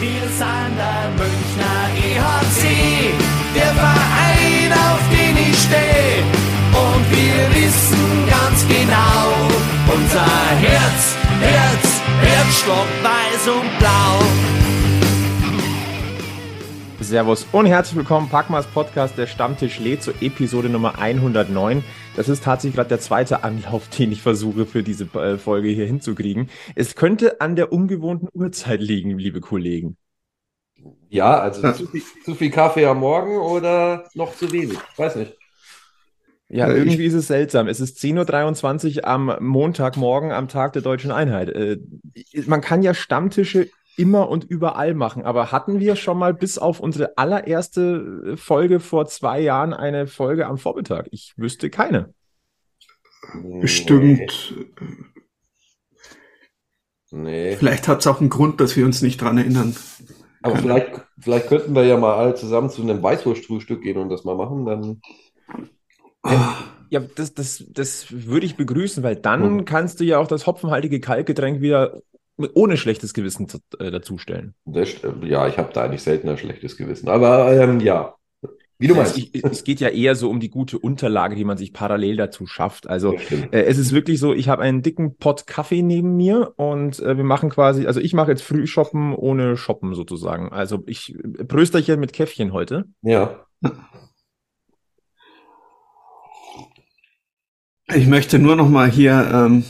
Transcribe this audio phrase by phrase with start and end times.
[0.00, 3.12] Wir sind der Münchner EHC,
[3.56, 6.22] der Verein, auf den ich stehe.
[6.72, 9.26] Und wir wissen ganz genau,
[9.92, 10.30] unser
[10.60, 14.67] Herz, Herz, Herzstock, weiß und blau.
[17.08, 21.82] Servus und herzlich willkommen, Packmas Podcast, der Stammtisch lädt zur Episode Nummer 109.
[22.16, 25.86] Das ist tatsächlich gerade der zweite Anlauf, den ich versuche für diese äh, Folge hier
[25.86, 26.50] hinzukriegen.
[26.74, 29.96] Es könnte an der ungewohnten Uhrzeit liegen, liebe Kollegen.
[31.08, 34.76] Ja, also zu viel, zu viel Kaffee am Morgen oder noch zu wenig?
[34.92, 35.34] Ich weiß nicht.
[36.50, 37.68] Ja, irgendwie ist es seltsam.
[37.68, 41.48] Es ist 10.23 Uhr am Montagmorgen, am Tag der deutschen Einheit.
[41.48, 41.78] Äh,
[42.46, 45.24] man kann ja Stammtische immer und überall machen.
[45.24, 50.46] Aber hatten wir schon mal bis auf unsere allererste Folge vor zwei Jahren eine Folge
[50.46, 51.08] am Vormittag?
[51.12, 52.14] Ich wüsste keine.
[53.60, 54.54] Bestimmt.
[57.10, 57.56] Nee.
[57.56, 59.74] Vielleicht hat es auch einen Grund, dass wir uns nicht dran erinnern.
[60.42, 60.62] Aber können.
[60.62, 64.36] vielleicht, vielleicht könnten wir ja mal alle zusammen zu einem Weißwurstfrühstück gehen und das mal
[64.36, 64.66] machen.
[64.66, 65.00] Dann
[66.90, 69.64] Ja, das, das, das würde ich begrüßen, weil dann Mhm.
[69.64, 72.00] kannst du ja auch das hopfenhaltige Kaltgetränk wieder
[72.54, 74.54] ohne schlechtes Gewissen zu, äh, dazustellen.
[74.64, 77.08] das, ja, ich habe da eigentlich selten ein schlechtes Gewissen.
[77.08, 78.14] Aber ähm, ja,
[78.80, 79.18] wie du meinst.
[79.18, 82.46] Es, es geht ja eher so um die gute Unterlage, die man sich parallel dazu
[82.46, 82.88] schafft.
[82.88, 87.00] Also äh, es ist wirklich so, ich habe einen dicken Pott Kaffee neben mir und
[87.00, 90.52] äh, wir machen quasi, also ich mache jetzt Frühshoppen ohne Shoppen sozusagen.
[90.52, 92.84] Also ich äh, Prösterchen mit Käffchen heute.
[93.02, 93.44] Ja.
[97.92, 99.64] Ich möchte nur noch mal hier, ähm,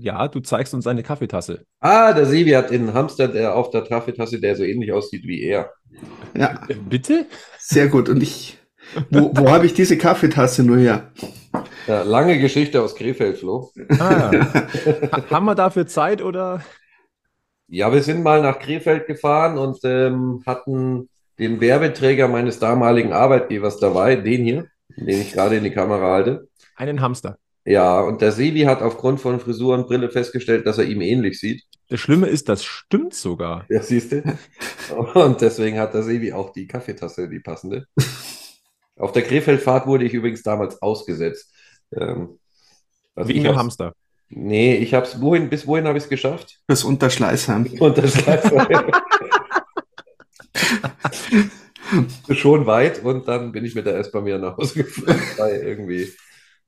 [0.00, 1.64] Ja, du zeigst uns eine Kaffeetasse.
[1.80, 5.42] Ah, der Sebi hat einen Hamster der auf der Kaffeetasse, der so ähnlich aussieht wie
[5.42, 5.70] er.
[6.34, 7.26] ja, Äh, Bitte?
[7.58, 8.08] sehr gut.
[8.08, 8.58] Und ich,
[9.10, 11.12] wo, wo habe ich diese Kaffeetasse nur her?
[11.86, 13.70] Ja, lange Geschichte aus Krefeld, Flo.
[13.98, 16.62] Ah, ha haben wir dafür Zeit oder?
[17.68, 23.78] Ja, wir sind mal nach Krefeld gefahren und ähm, hatten den Werbeträger meines damaligen Arbeitgebers
[23.78, 26.48] dabei, den hier, den ich gerade in die Kamera halte.
[26.76, 27.36] Einen Hamster.
[27.64, 31.38] Ja, und der Sebi hat aufgrund von Frisur und Brille festgestellt, dass er ihm ähnlich
[31.38, 31.62] sieht.
[31.88, 33.66] Das Schlimme ist, das stimmt sogar.
[33.68, 34.22] Ja, siehst du?
[35.14, 37.86] Und deswegen hat der Sebi auch die Kaffeetasse, die passende.
[38.96, 41.52] Auf der Krefeldfahrt wurde ich übrigens damals ausgesetzt.
[41.96, 42.38] Ähm,
[43.16, 43.92] also Wegen dem Hamster.
[44.28, 46.60] Nee, ich hab's, wohin, bis wohin habe ich es geschafft?
[46.68, 47.66] Das Unterschleißheim.
[47.80, 48.14] Und das
[52.38, 56.12] schon weit und dann bin ich mit der S-Bahn wieder nach Hause gefahren, weil irgendwie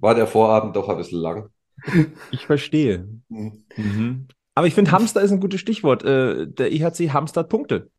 [0.02, 1.48] war der Vorabend doch ein bisschen lang.
[2.30, 3.08] Ich verstehe.
[3.30, 3.64] Hm.
[3.76, 4.28] Mhm.
[4.54, 6.04] Aber ich finde, Hamster ist ein gutes Stichwort.
[6.04, 7.90] Äh, der IHC hamstert Punkte.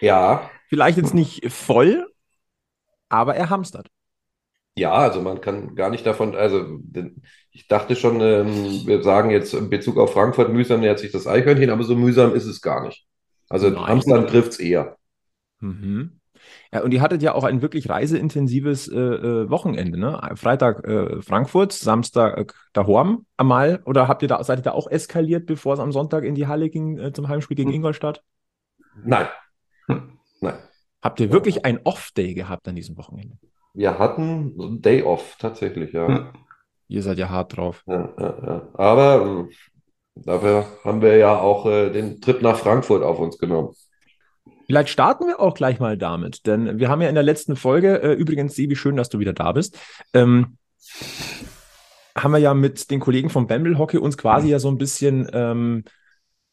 [0.00, 2.06] Ja, Vielleicht jetzt nicht voll,
[3.08, 3.88] aber er hamstert.
[4.76, 6.78] ja, also man kann gar nicht davon, also
[7.50, 11.26] ich dachte schon, ähm, wir sagen jetzt in Bezug auf Frankfurt, mühsam nähert sich das
[11.26, 13.06] Eichhörnchen, aber so mühsam ist es gar nicht.
[13.48, 13.86] Also Nein.
[13.88, 14.96] Hamstern trifft's eher.
[15.60, 16.20] Mhm.
[16.72, 20.20] Ja, und ihr hattet ja auch ein wirklich reiseintensives äh, äh, Wochenende, ne?
[20.34, 23.80] Freitag äh, Frankfurt, Samstag äh, Dahorm einmal.
[23.86, 26.46] Oder habt ihr da, seid ihr da auch eskaliert, bevor es am Sonntag in die
[26.46, 27.76] Halle ging äh, zum Heimspiel gegen Hm.
[27.76, 28.22] Ingolstadt?
[29.02, 29.28] Nein,
[30.40, 30.58] nein.
[31.02, 33.38] Habt ihr wirklich ein Off-Day gehabt an diesem Wochenende?
[33.72, 36.08] Wir hatten Day off, tatsächlich, ja.
[36.08, 36.32] Ja.
[36.88, 37.84] Ihr seid ja hart drauf.
[37.86, 38.68] Ja, ja, ja.
[38.74, 39.54] Aber äh,
[40.16, 43.74] dafür haben wir ja auch äh, den Trip nach Frankfurt auf uns genommen.
[44.68, 48.02] Vielleicht starten wir auch gleich mal damit, denn wir haben ja in der letzten Folge,
[48.02, 49.78] äh, übrigens, Sebi, schön, dass du wieder da bist,
[50.12, 50.58] ähm,
[52.14, 55.26] haben wir ja mit den Kollegen vom Bamble Hockey uns quasi ja so ein bisschen,
[55.32, 55.84] ähm,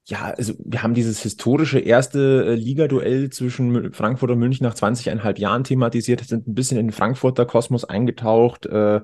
[0.06, 5.38] ja, also wir haben dieses historische erste äh, Ligaduell zwischen Frankfurt und München nach 20,5
[5.38, 9.02] Jahren thematisiert, sind ein bisschen in den Frankfurter Kosmos eingetaucht, äh,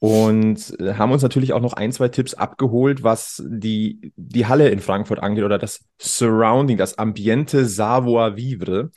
[0.00, 4.70] und äh, haben uns natürlich auch noch ein, zwei Tipps abgeholt, was die, die Halle
[4.70, 8.90] in Frankfurt angeht oder das Surrounding, das Ambiente savoir vivre.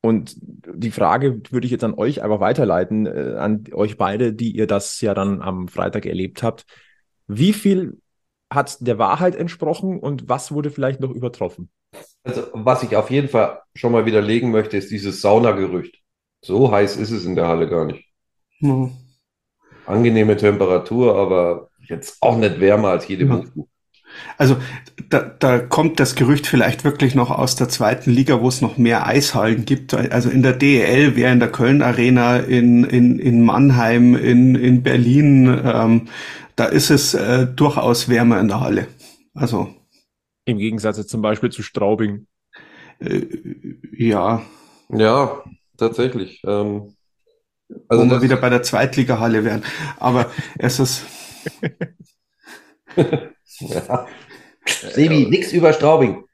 [0.00, 4.50] Und die Frage würde ich jetzt an euch einfach weiterleiten, äh, an euch beide, die
[4.50, 6.66] ihr das ja dann am Freitag erlebt habt.
[7.28, 8.00] Wie viel
[8.52, 11.70] hat der Wahrheit entsprochen und was wurde vielleicht noch übertroffen?
[12.24, 16.00] Also, was ich auf jeden Fall schon mal widerlegen möchte, ist dieses Saunagerücht.
[16.44, 18.04] So heiß ist es in der Halle gar nicht.
[18.58, 18.90] Ja.
[19.86, 23.44] Angenehme Temperatur, aber jetzt auch nicht wärmer als jede Ja.
[24.36, 24.56] Also
[25.08, 28.76] da, da kommt das Gerücht vielleicht wirklich noch aus der zweiten Liga, wo es noch
[28.76, 29.94] mehr Eishallen gibt.
[29.94, 34.82] Also in der DEL wäre in der Köln Arena, in, in, in Mannheim, in, in
[34.82, 36.08] Berlin, ähm,
[36.56, 38.86] da ist es äh, durchaus wärmer in der Halle.
[39.34, 39.74] Also
[40.44, 42.26] Im Gegensatz zum Beispiel zu Straubing.
[43.00, 43.22] äh,
[43.96, 44.42] ja,
[44.90, 45.42] Ja,
[45.76, 46.42] tatsächlich.
[46.44, 46.94] Ähm,
[47.88, 49.62] also wir wieder bei der Zweitliga-Halle wären.
[49.98, 51.04] Aber es ist,
[53.60, 54.06] ja.
[54.92, 56.24] Sebi, nix über Straubing.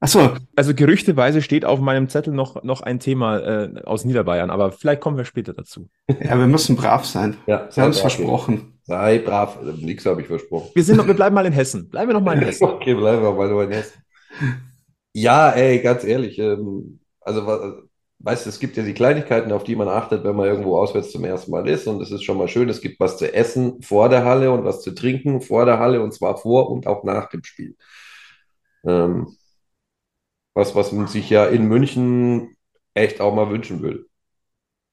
[0.00, 4.70] Achso, Also gerüchteweise steht auf meinem Zettel noch, noch ein Thema äh, aus Niederbayern, aber
[4.70, 5.88] vielleicht kommen wir später dazu.
[6.08, 7.38] ja, wir müssen brav sein.
[7.46, 8.12] Ja, Sie haben es sei brav.
[8.12, 8.78] versprochen.
[8.82, 9.58] Sei brav.
[9.80, 10.70] Nichts habe ich versprochen.
[10.74, 11.88] Wir sind noch, wir bleiben mal in Hessen.
[11.88, 12.64] Bleiben wir noch mal in Hessen.
[12.68, 14.02] Okay, bleiben wir mal in Hessen.
[15.14, 16.38] Ja, ey, ganz ehrlich.
[16.38, 17.46] Ähm, also,
[18.24, 21.12] weißt du, es gibt ja die Kleinigkeiten, auf die man achtet, wenn man irgendwo auswärts
[21.12, 21.86] zum ersten Mal ist.
[21.86, 24.64] Und es ist schon mal schön, es gibt was zu essen vor der Halle und
[24.64, 27.76] was zu trinken vor der Halle und zwar vor und auch nach dem Spiel.
[28.84, 29.36] Ähm,
[30.54, 32.56] was, was man sich ja in München
[32.94, 34.06] echt auch mal wünschen würde.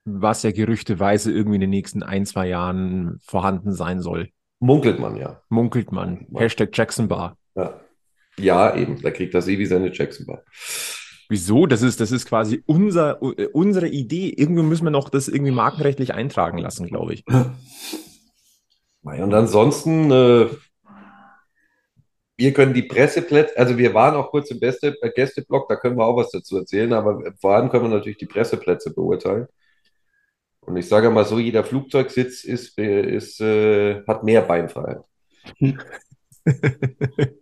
[0.03, 4.29] Was ja gerüchteweise irgendwie in den nächsten ein, zwei Jahren vorhanden sein soll.
[4.59, 5.41] Munkelt man ja.
[5.49, 6.27] Munkelt man.
[6.31, 6.41] Ja.
[6.41, 7.37] Hashtag Jackson Bar.
[7.55, 7.79] Ja,
[8.37, 9.01] ja eben.
[9.01, 10.43] Da kriegt das Sevi seine Jackson Bar.
[11.31, 11.65] Wieso?
[11.65, 14.33] Das ist, das ist quasi unser, äh, unsere Idee.
[14.35, 17.23] Irgendwie müssen wir noch das irgendwie markenrechtlich eintragen lassen, glaube ich.
[19.01, 20.49] Und ansonsten, äh,
[22.35, 25.95] wir können die Presseplätze, also wir waren auch kurz im Beste, äh, Gästeblock, da können
[25.95, 29.47] wir auch was dazu erzählen, aber vor allem können wir natürlich die Presseplätze beurteilen.
[30.59, 35.05] Und ich sage mal so, jeder Flugzeugsitz ist, äh, ist, äh, hat mehr Beinfreiheit.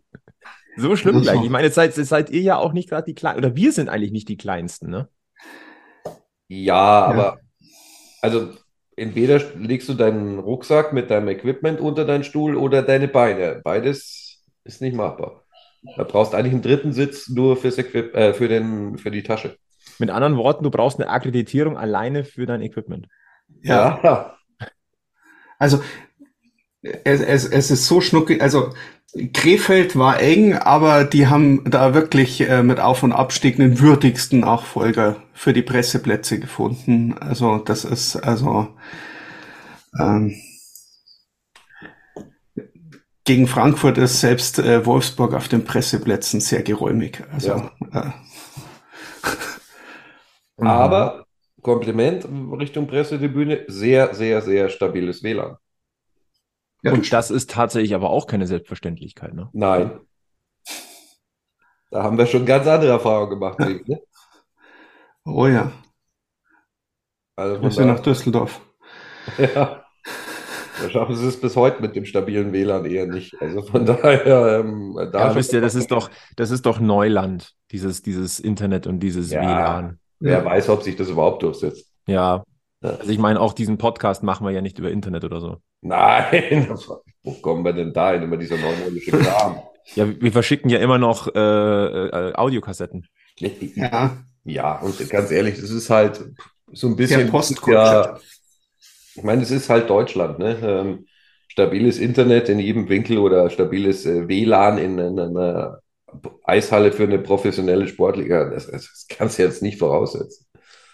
[0.80, 1.44] So schlimm gleich.
[1.44, 3.72] Ich meine, jetzt seid, jetzt seid ihr ja auch nicht gerade die Kleinen, oder wir
[3.72, 5.10] sind eigentlich nicht die Kleinsten, ne?
[6.48, 7.40] Ja, aber
[8.22, 8.54] also
[8.96, 13.62] entweder legst du deinen Rucksack mit deinem Equipment unter deinen Stuhl oder deine Beine.
[13.64, 15.44] Beides ist nicht machbar.
[15.96, 19.58] Da brauchst eigentlich einen dritten Sitz nur fürs Equip äh, für den, für die Tasche.
[19.98, 23.08] Mit anderen Worten, du brauchst eine Akkreditierung alleine für dein Equipment.
[23.62, 24.38] Ja, Ja,
[25.60, 25.82] also
[26.82, 28.42] es, es, es ist so schnuckig.
[28.42, 28.74] Also
[29.34, 34.42] Krefeld war eng, aber die haben da wirklich äh, mit Auf- und Abstieg den würdigsten
[34.42, 37.16] Nachfolger für die Presseplätze gefunden.
[37.20, 38.70] Also das ist also
[40.00, 40.36] ähm,
[43.26, 47.24] gegen Frankfurt ist selbst äh, Wolfsburg auf den Presseplätzen sehr geräumig.
[47.32, 48.12] Also äh,
[50.58, 50.68] Mhm.
[50.68, 51.26] aber
[51.62, 52.26] Kompliment
[52.60, 55.58] Richtung Pressetribüne, sehr, sehr, sehr stabiles WLAN.
[56.84, 59.50] Ja, Und das ist tatsächlich aber auch keine Selbstverständlichkeit, ne?
[59.54, 60.00] Nein.
[61.92, 63.58] Da haben wir schon ganz andere Erfahrungen gemacht.
[63.88, 64.00] Ne?
[65.36, 65.72] oh ja,
[67.36, 68.62] Also müssen wir nach Düsseldorf.
[69.38, 69.84] ja,
[70.82, 73.40] da schaffen sie es bis heute mit dem stabilen WLAN eher nicht.
[73.42, 77.54] Also von daher, ähm, da Ja, wisst ihr, das ist doch, das ist doch Neuland,
[77.72, 79.42] dieses, dieses Internet und dieses Ja.
[79.42, 80.00] WLAN.
[80.20, 81.92] Wer weiß, ob sich das überhaupt durchsetzt.
[82.08, 82.44] Ja.
[82.82, 82.90] Ja.
[82.92, 85.58] Also ich meine, auch diesen Podcast machen wir ja nicht über Internet oder so.
[85.82, 86.70] Nein,
[87.24, 88.24] wo kommen wir denn da hin?
[88.24, 89.62] Immer dieser neumodische Kram.
[89.96, 93.08] Ja, wir verschicken ja immer noch äh, äh, Audiokassetten.
[93.38, 96.24] Ja, Ja, und ganz ehrlich, es ist halt
[96.72, 97.32] so ein bisschen,
[97.68, 98.18] ja,
[99.16, 100.58] ich meine, es ist halt Deutschland, ne?
[100.62, 101.06] Ähm,
[101.48, 105.80] stabiles Internet in jedem Winkel oder stabiles äh, WLAN in, in einer
[106.44, 110.46] Eishalle für eine professionelle Sportliga, das, das, das kannst du jetzt nicht voraussetzen.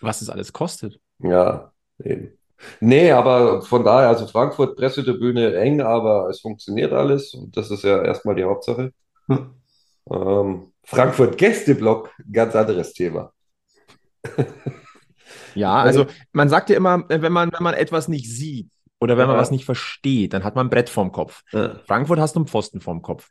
[0.02, 1.00] Was es alles kostet.
[1.20, 1.72] Ja,
[2.04, 2.38] eben.
[2.80, 7.84] Nee, aber von daher, also Frankfurt, Pressetribüne eng, aber es funktioniert alles und das ist
[7.84, 8.92] ja erstmal die Hauptsache.
[9.28, 9.50] Hm.
[10.12, 13.32] Ähm, Frankfurt Gästeblock, ganz anderes Thema.
[15.54, 18.70] Ja, also man sagt ja immer, wenn man, wenn man etwas nicht sieht
[19.00, 19.42] oder wenn man Ja.
[19.42, 21.44] was nicht versteht, dann hat man ein Brett vorm Kopf.
[21.52, 21.80] Ja.
[21.88, 23.30] Frankfurt hast du einen Pfosten vorm Kopf.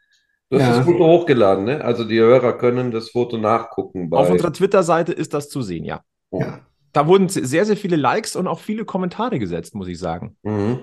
[0.51, 0.77] Du hast Ja.
[0.77, 1.85] das Foto hochgeladen, ne?
[1.85, 6.03] Also die Hörer können das Foto nachgucken Auf unserer Twitter-Seite ist das zu sehen, ja.
[6.33, 6.61] ja.
[6.95, 10.37] Da wurden sehr, sehr viele Likes und auch viele Kommentare gesetzt, muss ich sagen.
[10.45, 10.79] Mhm.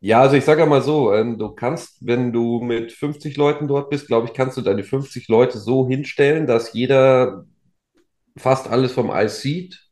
[0.00, 3.90] Ja, also ich sage mal so, ähm, du kannst, wenn du mit 50 Leuten dort
[3.90, 7.44] bist, glaube ich, kannst du deine 50 Leute so hinstellen, dass jeder
[8.36, 9.84] fast alles vom Eis sieht.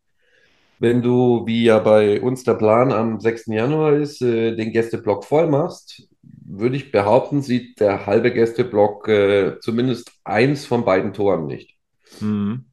[0.79, 3.53] Wenn du, wie ja bei uns der Plan am 6.
[3.53, 9.59] Januar ist, äh, den Gästeblock voll machst, würde ich behaupten, sieht der halbe Gästeblock äh,
[9.59, 11.75] zumindest eins von beiden Toren nicht.
[12.21, 12.67] Mhm.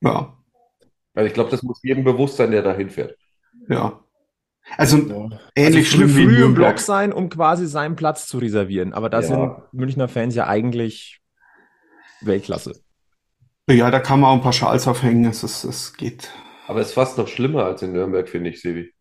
[0.00, 0.41] ja,
[1.14, 3.16] Also ich glaube, das muss jedem bewusst sein, der da hinfährt.
[3.68, 3.98] ja.
[4.78, 5.28] Also Ja.
[5.56, 6.54] ähnlich also früh, schlimm wie in früh im.
[6.54, 8.92] Block sein, um quasi seinen Platz zu reservieren.
[8.94, 9.26] Aber da Ja.
[9.26, 11.20] sind Münchner Fans ja eigentlich
[12.20, 12.80] Weltklasse.
[13.68, 15.24] Ja, da kann man auch ein paar Schals aufhängen.
[15.24, 16.30] Es, ist, es geht.
[16.68, 18.92] Aber es ist fast noch schlimmer als in Nürnberg, finde ich, Sebi.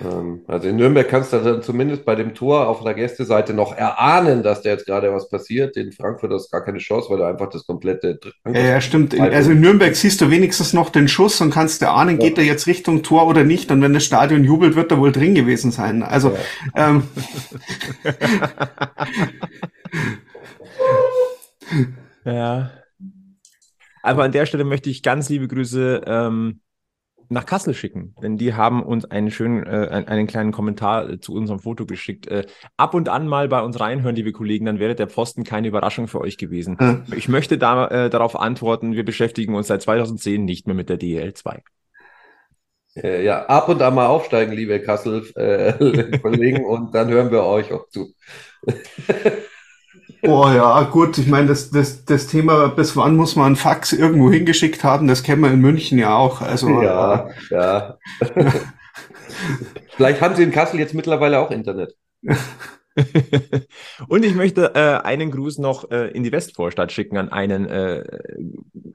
[0.00, 3.76] Ähm, also in Nürnberg kannst du dann zumindest bei dem Tor auf der Gästeseite noch
[3.76, 5.76] erahnen, dass da jetzt gerade was passiert.
[5.76, 9.14] In Frankfurt hast du gar keine Chance, weil du einfach das komplette Ja, ja, stimmt.
[9.14, 12.38] In, also in Nürnberg siehst du wenigstens noch den Schuss und kannst dir ahnen, geht
[12.38, 13.70] er jetzt Richtung Tor oder nicht.
[13.70, 16.02] Und wenn das Stadion jubelt, wird er wohl drin gewesen sein.
[16.02, 16.36] Also,
[16.74, 17.04] ähm,
[22.24, 22.70] Ja.
[24.02, 26.60] Aber an der Stelle möchte ich ganz liebe Grüße ähm,
[27.28, 31.34] nach Kassel schicken, denn die haben uns einen schönen, äh, einen kleinen Kommentar äh, zu
[31.34, 32.26] unserem Foto geschickt.
[32.26, 35.68] Äh, ab und an mal bei uns reinhören, liebe Kollegen, dann wäre der Pfosten keine
[35.68, 36.78] Überraschung für euch gewesen.
[36.78, 37.04] Hm.
[37.16, 40.96] Ich möchte da äh, darauf antworten, wir beschäftigen uns seit 2010 nicht mehr mit der
[40.96, 41.62] DEL 2.
[42.96, 47.72] Äh, ja, ab und an mal aufsteigen, liebe Kassel-Kollegen, äh, und dann hören wir euch
[47.72, 48.14] auch zu.
[50.22, 53.92] Oh ja, gut, ich meine, das, das, das Thema, bis wann muss man einen Fax
[53.92, 56.40] irgendwo hingeschickt haben, das kennen wir in München ja auch.
[56.40, 57.98] Also, ja, äh, ja.
[59.96, 61.94] Vielleicht haben sie in Kassel jetzt mittlerweile auch Internet.
[64.08, 68.04] und ich möchte äh, einen Gruß noch äh, in die Westvorstadt schicken an einen, äh,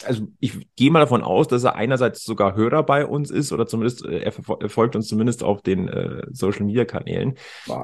[0.05, 3.67] also ich gehe mal davon aus, dass er einerseits sogar Hörer bei uns ist oder
[3.67, 7.35] zumindest äh, er, er folgt uns zumindest auf den äh, Social Media Kanälen,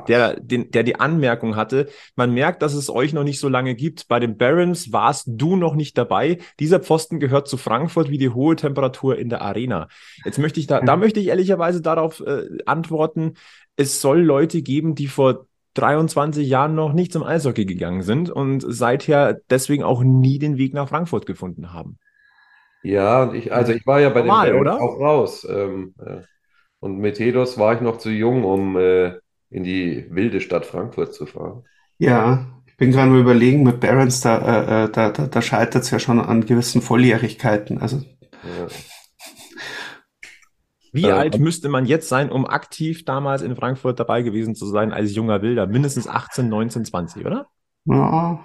[0.07, 3.75] der, den, der die Anmerkung hatte, man merkt, dass es euch noch nicht so lange
[3.75, 4.07] gibt.
[4.07, 6.38] Bei den Barons warst du noch nicht dabei.
[6.60, 9.88] Dieser Pfosten gehört zu Frankfurt wie die hohe Temperatur in der Arena.
[10.24, 13.34] Jetzt möchte ich da, da möchte ich ehrlicherweise darauf äh, antworten,
[13.75, 18.63] es soll Leute geben, die vor 23 Jahren noch nicht zum Eishockey gegangen sind und
[18.67, 22.00] seither deswegen auch nie den Weg nach Frankfurt gefunden haben.
[22.82, 24.82] Ja, und ich, also ich war ja bei Normal, den oder?
[24.82, 25.46] auch raus.
[25.50, 26.22] Ähm, äh,
[26.79, 29.13] und mit Hedos war ich noch zu jung, um äh,
[29.50, 31.63] in die wilde Stadt Frankfurt zu fahren.
[31.98, 35.84] Ja, ich bin gerade mal überlegen, mit Barons, da, äh, äh da, da, da scheitert
[35.84, 37.79] es ja schon an gewissen Volljährigkeiten.
[37.79, 37.98] Also.
[37.98, 38.67] Ja.
[40.95, 44.65] Wie äh, alt müsste man jetzt sein, um aktiv damals in Frankfurt dabei gewesen zu
[44.65, 45.67] sein als junger Wilder?
[45.67, 47.47] Mindestens 18, 19, 20, oder?
[47.85, 48.41] Ja.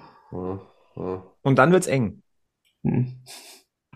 [1.43, 2.21] Und dann wird's eng.
[2.83, 3.23] Hm.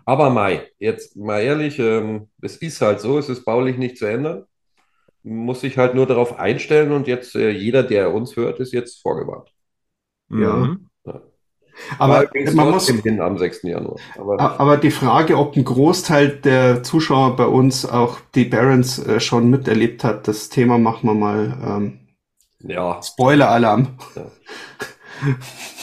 [0.05, 4.05] Aber Mai, jetzt mal ehrlich, ähm, es ist halt so, es ist baulich nicht zu
[4.05, 4.45] ändern.
[5.21, 9.01] Muss sich halt nur darauf einstellen und jetzt äh, jeder, der uns hört, ist jetzt
[9.01, 9.53] vorgewarnt.
[10.29, 10.55] Ja.
[10.55, 10.89] Mhm.
[11.97, 13.63] Aber man muss hin am 6.
[13.63, 13.97] Januar.
[14.17, 19.19] Aber, aber, die Frage, ob ein Großteil der Zuschauer bei uns auch die Barons äh,
[19.19, 21.57] schon miterlebt hat, das Thema machen wir mal.
[21.65, 21.99] Ähm,
[22.59, 23.01] ja.
[23.01, 23.97] Spoiler-Alarm.
[24.15, 24.31] Ja.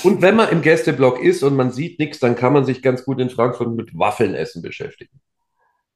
[0.04, 3.04] Und wenn man im Gästeblock ist und man sieht nichts, dann kann man sich ganz
[3.04, 5.20] gut in Frankfurt mit Waffeln essen beschäftigen.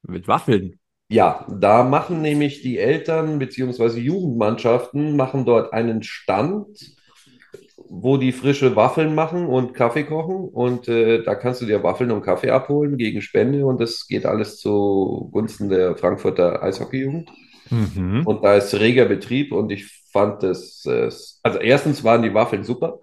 [0.03, 0.79] Mit Waffeln?
[1.09, 3.99] Ja, da machen nämlich die Eltern bzw.
[3.99, 6.96] Jugendmannschaften machen dort einen Stand
[7.89, 10.47] wo die frische Waffeln machen und Kaffee kochen.
[10.49, 13.65] Und äh, da kannst du dir Waffeln und Kaffee abholen gegen Spende.
[13.65, 17.29] Und das geht alles zugunsten der Frankfurter Eishockeyjugend.
[17.69, 18.23] Mhm.
[18.25, 19.51] Und da ist reger Betrieb.
[19.51, 21.09] Und ich fand das, äh,
[21.43, 22.99] also erstens waren die Waffeln super.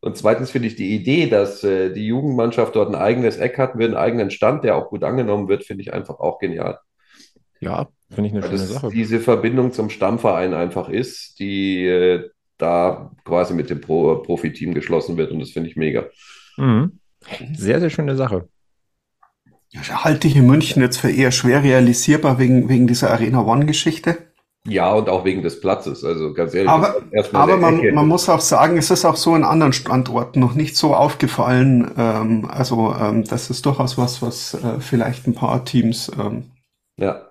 [0.00, 3.74] Und zweitens finde ich die Idee, dass äh, die Jugendmannschaft dort ein eigenes Eck hat,
[3.74, 6.78] mit einem eigenen Stand, der auch gut angenommen wird, finde ich einfach auch genial.
[7.60, 8.88] Ja, finde ich eine Weil schöne Sache.
[8.88, 12.30] Diese Verbindung zum Stammverein einfach ist, die äh,
[12.60, 16.06] da quasi mit dem Pro Profiteam geschlossen wird und das finde ich mega.
[16.56, 17.00] Mhm.
[17.54, 18.48] Sehr, sehr schöne Sache.
[19.70, 24.18] Ja, halte ich in München jetzt für eher schwer realisierbar wegen, wegen dieser Arena One-Geschichte.
[24.66, 26.04] Ja, und auch wegen des Platzes.
[26.04, 26.70] Also ganz ehrlich.
[26.70, 26.96] Aber,
[27.32, 30.76] aber man, man muss auch sagen, es ist auch so in anderen Standorten noch nicht
[30.76, 31.90] so aufgefallen.
[31.96, 36.10] Ähm, also ähm, das ist durchaus was, was äh, vielleicht ein paar Teams.
[36.18, 36.50] Ähm,
[36.96, 37.29] ja.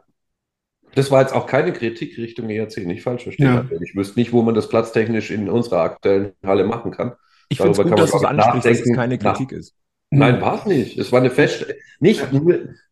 [0.95, 3.67] Das war jetzt auch keine Kritik Richtung ERC, nicht falsch verstehen.
[3.69, 3.81] Ja.
[3.81, 7.13] Ich wüsste nicht, wo man das platztechnisch in unserer aktuellen Halle machen kann.
[7.49, 9.75] Ich finde es gut, dass du es ansprichst, dass es keine Kritik ist.
[10.11, 10.97] Nein, war es nicht.
[10.97, 11.67] Es war eine Fest.
[11.99, 12.25] Nicht,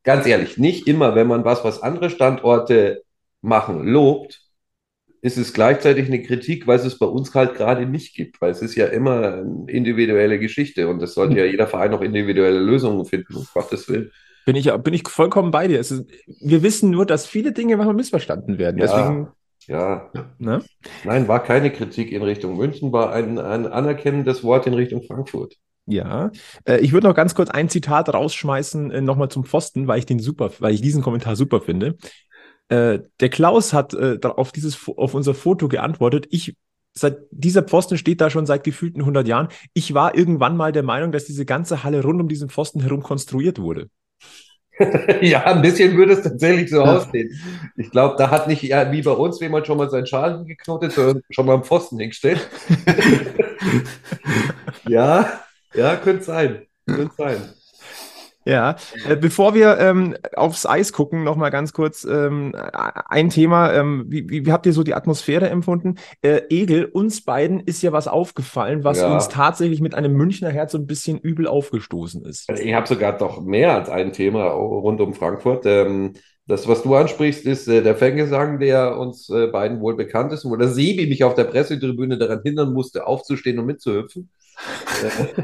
[0.03, 3.03] ganz ehrlich, nicht immer, wenn man was, was andere Standorte
[3.41, 4.41] machen, lobt,
[5.21, 8.51] ist es gleichzeitig eine Kritik, weil es es bei uns halt gerade nicht gibt, weil
[8.51, 12.59] es ist ja immer eine individuelle Geschichte und es sollte ja jeder Verein auch individuelle
[12.59, 14.11] Lösungen finden, um Gottes Willen.
[14.47, 15.77] Bin ich, bin ich vollkommen bei dir.
[15.77, 16.05] Ist,
[16.39, 18.77] wir wissen nur, dass viele Dinge manchmal missverstanden werden.
[18.77, 19.27] Ja, Deswegen,
[19.67, 20.09] ja.
[20.39, 20.63] Ne?
[21.03, 25.57] Nein, war keine Kritik in Richtung München, war ein, ein anerkennendes Wort in Richtung Frankfurt.
[25.85, 26.31] Ja,
[26.63, 30.05] äh, ich würde noch ganz kurz ein Zitat rausschmeißen, äh, nochmal zum Pfosten, weil ich
[30.05, 31.97] den super, weil ich diesen Kommentar super finde.
[32.69, 36.25] Äh, der Klaus hat auf dieses, auf unser Foto geantwortet.
[36.29, 36.55] Ich
[36.93, 39.49] seit dieser Pfosten steht da schon seit gefühlten 100 Jahren.
[39.73, 43.03] Ich war irgendwann mal der Meinung, dass diese ganze Halle rund um diesen Pfosten herum
[43.03, 43.89] konstruiert wurde.
[45.21, 47.31] ja, ein bisschen würde es tatsächlich so aussehen.
[47.75, 50.91] Ich glaube, da hat nicht ja, wie bei uns jemand schon mal seinen Schal geknotet,
[50.93, 52.47] sondern schon mal am Pfosten hingestellt.
[54.87, 55.41] ja,
[55.73, 56.65] ja, könnte sein.
[56.85, 57.37] Könnte sein.
[58.47, 58.75] Ja,
[59.07, 62.55] äh, bevor wir ähm, aufs Eis gucken, noch mal ganz kurz ähm,
[63.09, 63.73] ein Thema.
[63.73, 65.95] Ähm, wie, wie, wie habt ihr so die Atmosphäre empfunden?
[66.21, 69.13] Äh, Egel, uns beiden ist ja was aufgefallen, was ja.
[69.13, 72.49] uns tatsächlich mit einem Münchner Herz so ein bisschen übel aufgestoßen ist.
[72.49, 75.65] Ich habe sogar doch mehr als ein Thema rund um Frankfurt.
[75.65, 76.13] Ähm,
[76.47, 80.45] das, was du ansprichst, ist äh, der Fangesang, der uns äh, beiden wohl bekannt ist,
[80.45, 84.29] wo der Sebi mich auf der Pressetribüne daran hindern musste, aufzustehen und mitzuhüpfen.
[85.03, 85.43] Äh,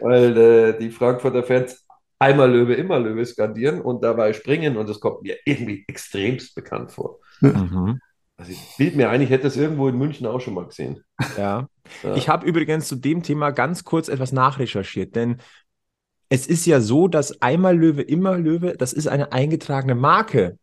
[0.00, 1.83] weil äh, die Frankfurter Fans
[2.24, 6.92] einmal Löwe, immer Löwe skandieren und dabei springen und das kommt mir irgendwie extremst bekannt
[6.92, 7.18] vor.
[7.40, 8.00] Mhm.
[8.36, 11.02] Also ich bild mir ein, ich hätte das irgendwo in München auch schon mal gesehen.
[11.38, 11.68] Ja.
[12.02, 12.14] Ja.
[12.14, 15.36] Ich habe übrigens zu dem Thema ganz kurz etwas nachrecherchiert, denn
[16.30, 20.58] es ist ja so, dass einmal Löwe, immer Löwe, das ist eine eingetragene Marke.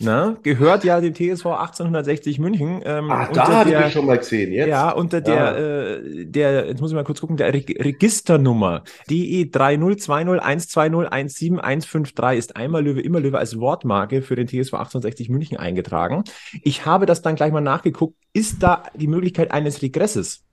[0.00, 2.80] Na, gehört ja dem TSV 1860 München.
[2.84, 4.52] Ähm, unter da habe ich der- das schon mal gesehen.
[4.52, 4.68] Jetzt?
[4.68, 5.56] Ja, unter der, Ja.
[5.56, 12.82] äh, der, jetzt muss ich mal kurz gucken, der Reg Registernummer DE 302012017153 ist einmal
[12.84, 16.24] Löwe, immer Löwe als Wortmarke für den TSV 1860 München eingetragen.
[16.62, 18.16] Ich habe das dann gleich mal nachgeguckt.
[18.32, 20.44] Ist da die Möglichkeit eines Regresses?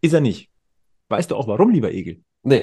[0.00, 0.48] Ist er nicht.
[1.08, 2.20] Weißt du auch warum, lieber Egel?
[2.44, 2.62] Nee.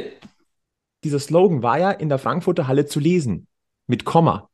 [1.03, 3.47] Dieser Slogan war ja in der Frankfurter Halle zu lesen.
[3.87, 4.49] Mit Komma.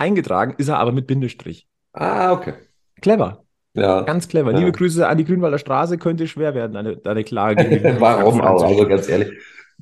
[0.00, 1.68] Eingetragen ist er aber mit Bindestrich.
[1.92, 2.54] Ah, okay.
[3.02, 3.44] Clever.
[3.74, 4.00] Ja.
[4.02, 4.52] Ganz clever.
[4.52, 4.58] Ja.
[4.58, 5.98] Liebe Grüße an die Grünwalder Straße.
[5.98, 8.62] Könnte schwer werden, eine, eine Klage gegen Warum auch?
[8.62, 9.30] Also ganz ehrlich,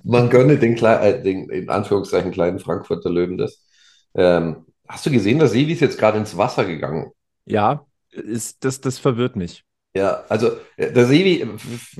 [0.05, 3.65] man gönne den, Kle äh, den in Anführungszeichen kleinen Frankfurter Löwen das.
[4.15, 7.13] Ähm, hast du gesehen, dass Sevi ist jetzt gerade ins Wasser gegangen?
[7.47, 9.65] Ja, ist, das, das verwirrt mich.
[9.95, 11.45] Ja, also der Sevi,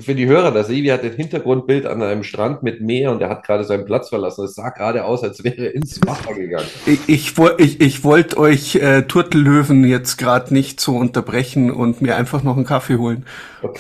[0.01, 3.29] für die Hörer, der Sevi hat ein Hintergrundbild an einem Strand mit Meer und er
[3.29, 4.45] hat gerade seinen Platz verlassen.
[4.45, 6.71] Es sah gerade aus, als wäre er ins Wasser gegangen.
[6.85, 12.17] Ich, ich, ich, ich wollte euch äh, Turtellöwen jetzt gerade nicht so unterbrechen und mir
[12.17, 13.27] einfach noch einen Kaffee holen.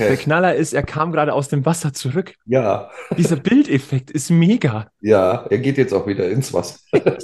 [0.09, 0.17] Der Okay.
[0.17, 2.35] Knaller ist, er kam gerade aus dem Wasser zurück.
[2.47, 4.91] Ja, Dieser Bildeffekt ist mega.
[5.01, 6.79] ja, er geht jetzt auch wieder ins Wasser.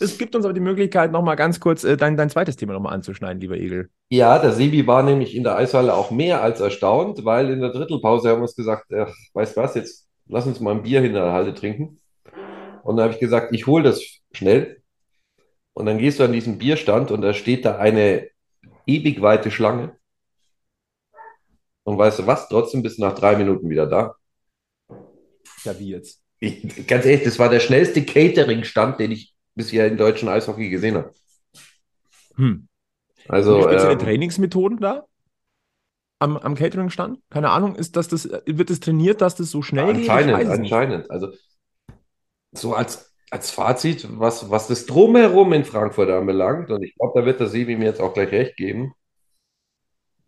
[0.00, 2.94] Es gibt uns aber die Möglichkeit, nochmal ganz kurz äh, dein, dein zweites Thema nochmal
[2.94, 3.90] anzuschneiden, lieber Egel.
[4.10, 7.70] Ja, der Sebi war nämlich in der Eishalle auch mehr als erstaunt, weil in der
[7.70, 11.24] Drittelpause haben wir uns gesagt, ach, weißt was, jetzt lass uns mal ein Bier hinter
[11.24, 12.00] der Halle trinken.
[12.82, 14.02] Und dann habe ich gesagt, ich hole das
[14.32, 14.82] schnell.
[15.74, 18.28] Und dann gehst du an diesen Bierstand und da steht da eine
[18.86, 19.96] ewig weite Schlange.
[21.84, 24.14] Und weißt du was, trotzdem bist du nach drei Minuten wieder da.
[25.64, 26.22] Ja, wie jetzt?
[26.40, 30.96] Ich, ganz ehrlich, das war der schnellste Catering-Stand, den ich bisher im deutschen Eishockey gesehen
[30.96, 31.12] habe.
[32.36, 32.68] Hm.
[33.28, 35.06] Also, spezielle ähm, Trainingsmethoden da?
[36.18, 37.18] Am, am Catering-Stand?
[37.30, 40.04] Keine Ahnung, ist das, das, wird das trainiert, dass das so schnell geht?
[40.04, 40.50] Ich Anscheinend, nicht.
[40.50, 41.10] anscheinend.
[41.10, 41.28] Also
[42.52, 47.26] so als, als Fazit, was, was das Drumherum in Frankfurt anbelangt, und ich glaube, da
[47.26, 48.94] wird der Sebi mir jetzt auch gleich recht geben,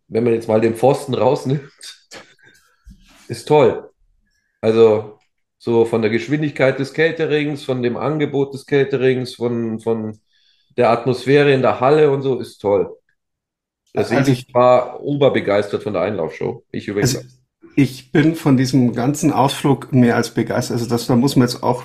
[0.07, 1.71] wenn man jetzt mal den Pfosten rausnimmt,
[3.27, 3.89] ist toll.
[4.61, 5.19] Also
[5.57, 10.19] so von der Geschwindigkeit des Caterings, von dem Angebot des Caterings, von, von
[10.77, 12.96] der Atmosphäre in der Halle und so, ist toll.
[13.95, 16.63] Der Also ich- war oberbegeistert von der Einlaufshow.
[16.71, 17.15] Ich übrigens.
[17.17, 17.27] Also
[17.75, 20.77] ich bin von diesem ganzen Ausflug mehr als begeistert.
[20.77, 21.83] Also das, da muss man jetzt auch,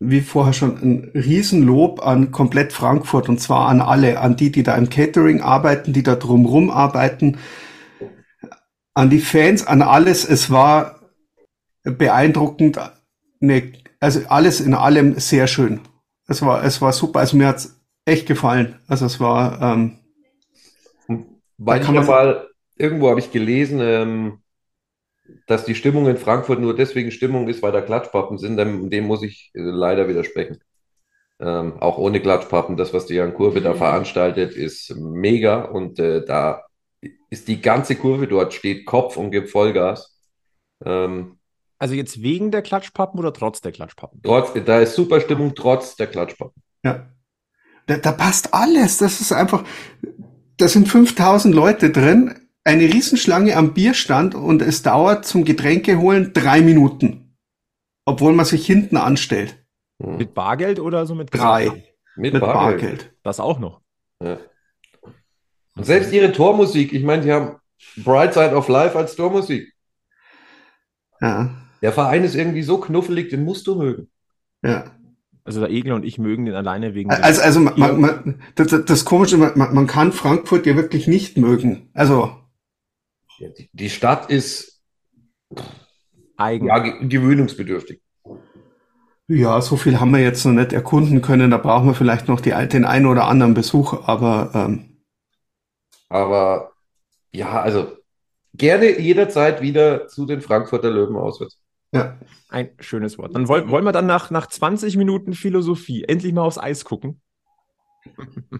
[0.00, 4.62] wie vorher schon, ein Riesenlob an komplett Frankfurt und zwar an alle, an die, die
[4.62, 7.38] da im Catering arbeiten, die da drumrum arbeiten,
[8.94, 10.24] an die Fans, an alles.
[10.28, 11.00] Es war
[11.84, 12.78] beeindruckend,
[13.40, 15.80] ne, also alles in allem sehr schön.
[16.26, 17.20] Es war, es war super.
[17.20, 18.76] Also mir hat's echt gefallen.
[18.86, 19.97] Also es war, ähm,
[21.58, 24.42] Weil ich ja man- mal, irgendwo habe ich gelesen, ähm,
[25.46, 28.56] dass die Stimmung in Frankfurt nur deswegen Stimmung ist, weil da Klatschpappen sind.
[28.56, 30.58] Dem, dem muss ich äh, leider widersprechen.
[31.40, 36.24] Ähm, auch ohne Klatschpappen, das, was die Jan Kurve da veranstaltet, ist mega und äh,
[36.24, 36.64] da
[37.30, 40.18] ist die ganze Kurve dort, steht Kopf und gibt Vollgas.
[40.84, 41.38] Ähm,
[41.80, 44.20] Also jetzt wegen der Klatschpappen oder trotz der Klatschpappen?
[44.22, 46.62] trotz, da ist super Stimmung trotz der Klatschpappen.
[46.84, 47.08] Ja.
[47.86, 48.98] Da, da passt alles.
[48.98, 49.64] Das ist einfach,
[50.58, 56.32] da sind 5000 Leute drin, eine Riesenschlange am Bierstand und es dauert zum Getränke holen
[56.34, 57.36] drei Minuten.
[58.04, 59.64] Obwohl man sich hinten anstellt.
[60.02, 60.18] Hm.
[60.18, 61.66] Mit Bargeld oder so mit Drei.
[62.16, 62.80] Mit Mit Bargeld.
[62.80, 63.12] Bargeld.
[63.22, 63.80] Das auch noch.
[64.22, 64.38] Ja.
[65.76, 67.56] Und selbst ihre Tormusik, ich meine, die haben
[67.96, 69.72] Bright Side of Life als Tormusik.
[71.20, 71.54] Ja.
[71.80, 74.10] Der Verein ist irgendwie so knuffelig, den musst du mögen.
[74.62, 74.97] Ja.
[75.48, 78.68] Also der Egel und ich mögen den alleine wegen Also, also man, man, man, das,
[78.84, 81.88] das- Komische, man, man kann Frankfurt ja wirklich nicht mögen.
[81.94, 82.30] Also,
[83.72, 84.82] Die, Stadt ist
[86.36, 86.66] eigen.
[86.66, 88.00] ja ge- gewöhnungsbedürftig.
[89.28, 91.50] ja, so viel haben wir jetzt noch nicht erkunden können.
[91.50, 94.06] Da brauchen wir vielleicht noch die, den einen oder anderen Besuch.
[94.06, 94.98] Aber ähm,
[96.10, 96.72] Aber
[97.32, 97.96] ja, also
[98.54, 101.58] gerne jederzeit wieder zu den Frankfurter Löwen auswärts.
[101.92, 102.18] Ja.
[102.50, 103.34] Ein schönes Wort.
[103.34, 107.20] Dann wollen, wollen wir dann nach, nach 20 Minuten Philosophie endlich mal aufs Eis gucken.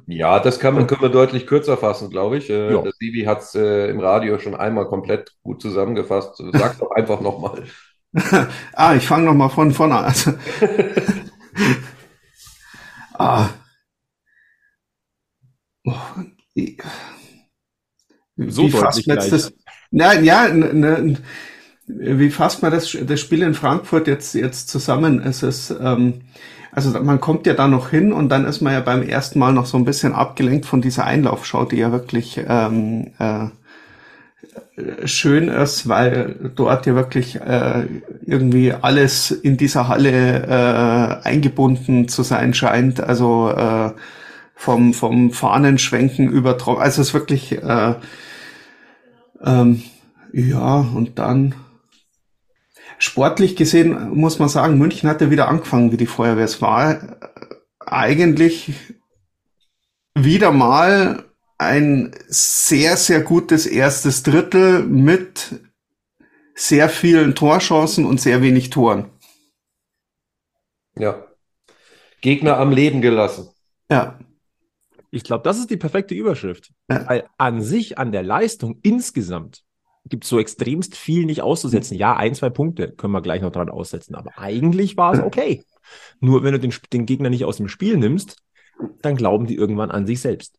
[0.07, 2.51] Ja, das kann man, können wir deutlich kürzer fassen, glaube ich.
[2.51, 2.83] Äh, Ja.
[2.83, 6.43] Der Sibi hat es äh, im Radio schon einmal komplett gut zusammengefasst.
[6.53, 7.65] Sag doch einfach nochmal.
[8.75, 10.05] ah, ich fange noch mal von vorne an.
[10.07, 10.33] Also,
[13.19, 13.49] ah.
[15.87, 15.93] Oh,
[16.55, 16.79] ich-
[18.37, 19.31] So wie man jetzt gleich.
[19.31, 19.53] das?
[19.91, 21.19] Nein, ja, n- n-
[21.89, 25.21] wie fasst man das, das Spiel in Frankfurt jetzt, jetzt zusammen?
[25.21, 26.21] Es ist, ähm,
[26.71, 29.53] also man kommt ja da noch hin und dann ist man ja beim ersten Mal
[29.53, 33.47] noch so ein bisschen abgelenkt von dieser Einlaufschau, die ja wirklich ähm, äh,
[35.05, 37.87] schön ist, weil dort ja wirklich äh,
[38.27, 43.01] irgendwie alles in dieser Halle äh, eingebunden zu sein scheint.
[43.01, 43.93] Also äh,
[44.55, 47.95] vom, vom Fahnenschwenken über, also es ist wirklich, äh,
[49.45, 49.83] ähm,
[50.33, 51.55] ja, und dann
[52.99, 56.45] sportlich gesehen muss man sagen, München hat ja wieder angefangen wie die Feuerwehr.
[56.45, 57.19] Es war
[57.81, 58.73] eigentlich
[60.15, 61.25] wieder mal
[61.59, 65.61] ein sehr, sehr gutes erstes Drittel mit
[66.55, 69.11] sehr vielen Torchancen und sehr wenig Toren.
[70.97, 71.25] Ja.
[72.21, 73.49] Gegner am Leben gelassen.
[73.91, 74.19] Ja.
[75.11, 76.73] Ich glaube, das ist die perfekte Überschrift.
[76.91, 77.09] Ja.
[77.09, 79.65] Weil an sich, an der Leistung insgesamt
[80.09, 81.97] gibt es so extremst viel nicht auszusetzen.
[81.97, 85.63] Ja, ein, zwei Punkte können wir gleich noch dran aussetzen, aber eigentlich war es okay.
[86.21, 88.37] Nur wenn du den, den Gegner nicht aus dem Spiel nimmst,
[89.03, 90.59] dann glauben die irgendwann an sich selbst.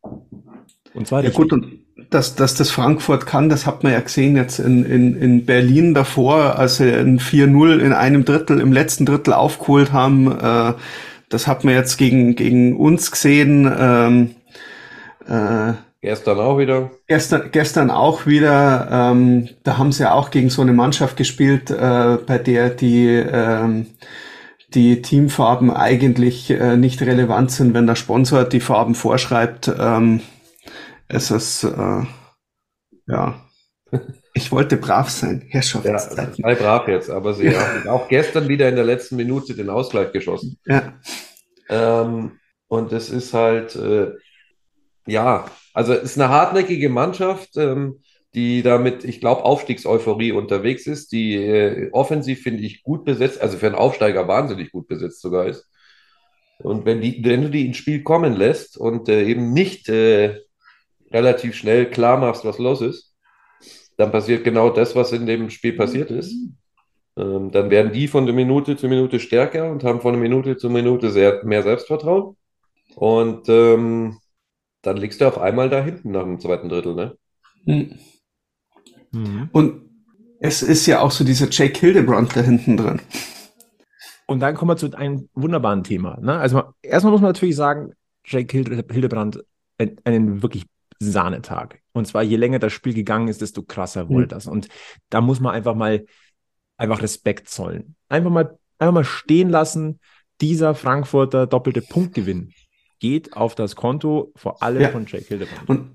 [0.93, 4.35] Und zwar ja, gut, und dass, dass das Frankfurt kann, das hat man ja gesehen
[4.35, 9.05] jetzt in, in, in Berlin davor, als sie ein 4-0 in einem Drittel, im letzten
[9.05, 10.31] Drittel aufgeholt haben.
[10.31, 10.73] Äh,
[11.29, 13.71] das hat man jetzt gegen, gegen uns gesehen.
[13.77, 14.35] Ähm,
[15.27, 16.91] äh, Gestern auch wieder.
[17.07, 18.87] Gestern, gestern auch wieder.
[18.89, 23.07] Ähm, da haben sie ja auch gegen so eine Mannschaft gespielt, äh, bei der die,
[23.07, 23.87] ähm,
[24.73, 29.69] die Teamfarben eigentlich äh, nicht relevant sind, wenn der Sponsor die Farben vorschreibt.
[29.77, 30.21] Ähm,
[31.09, 32.03] es ist, äh,
[33.07, 33.41] ja.
[34.35, 35.85] Ich wollte brav sein, Herrschaft.
[35.85, 37.59] Ja, sei brav jetzt, aber sie ja.
[37.59, 40.57] haben auch gestern wieder in der letzten Minute den Ausgleich geschossen.
[40.65, 40.93] Ja.
[41.67, 44.11] Ähm, und es ist halt, äh,
[45.07, 48.01] ja, also es ist eine hartnäckige Mannschaft, ähm,
[48.35, 53.57] die damit, ich glaube, Aufstiegseuphorie unterwegs ist, die äh, offensiv, finde ich, gut besetzt, also
[53.57, 55.67] für einen Aufsteiger wahnsinnig gut besetzt sogar ist.
[56.59, 60.41] Und wenn, die, wenn du die ins Spiel kommen lässt und äh, eben nicht äh,
[61.11, 63.15] relativ schnell klar machst, was los ist,
[63.97, 66.33] dann passiert genau das, was in dem Spiel passiert ist.
[67.17, 70.57] Ähm, dann werden die von der Minute zu Minute stärker und haben von der Minute
[70.57, 72.37] zu Minute sehr, mehr Selbstvertrauen.
[72.95, 74.19] Und ähm,
[74.81, 77.17] dann liegst du auf einmal da hinten nach dem zweiten Drittel, ne?
[77.65, 77.99] Mhm.
[79.11, 79.49] mhm.
[79.51, 79.89] Und
[80.39, 83.01] es ist ja auch so dieser Jake Hildebrand da hinten drin.
[84.25, 86.17] Und dann kommen wir zu einem wunderbaren Thema.
[86.21, 86.37] Ne?
[86.37, 89.43] Also erstmal muss man natürlich sagen, Jake Hildebrand
[90.03, 90.65] einen wirklich
[90.99, 91.81] Sahnetag.
[91.93, 94.29] Und zwar je länger das Spiel gegangen ist, desto krasser wurde mhm.
[94.29, 94.47] das.
[94.47, 94.69] Und
[95.09, 96.05] da muss man einfach mal
[96.77, 97.95] einfach Respekt zollen.
[98.07, 99.99] Einfach mal, einfach mal stehen lassen,
[100.41, 102.53] dieser Frankfurter doppelte Punktgewinn
[102.99, 104.89] geht auf das Konto vor allem ja.
[104.89, 105.69] von Jake Hildebrand.
[105.69, 105.91] Und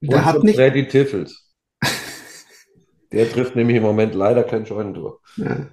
[0.00, 1.52] der Und hat nicht Freddy Tiffels.
[3.12, 5.20] der trifft nämlich im Moment leider kein Scheunentor.
[5.36, 5.66] Ja.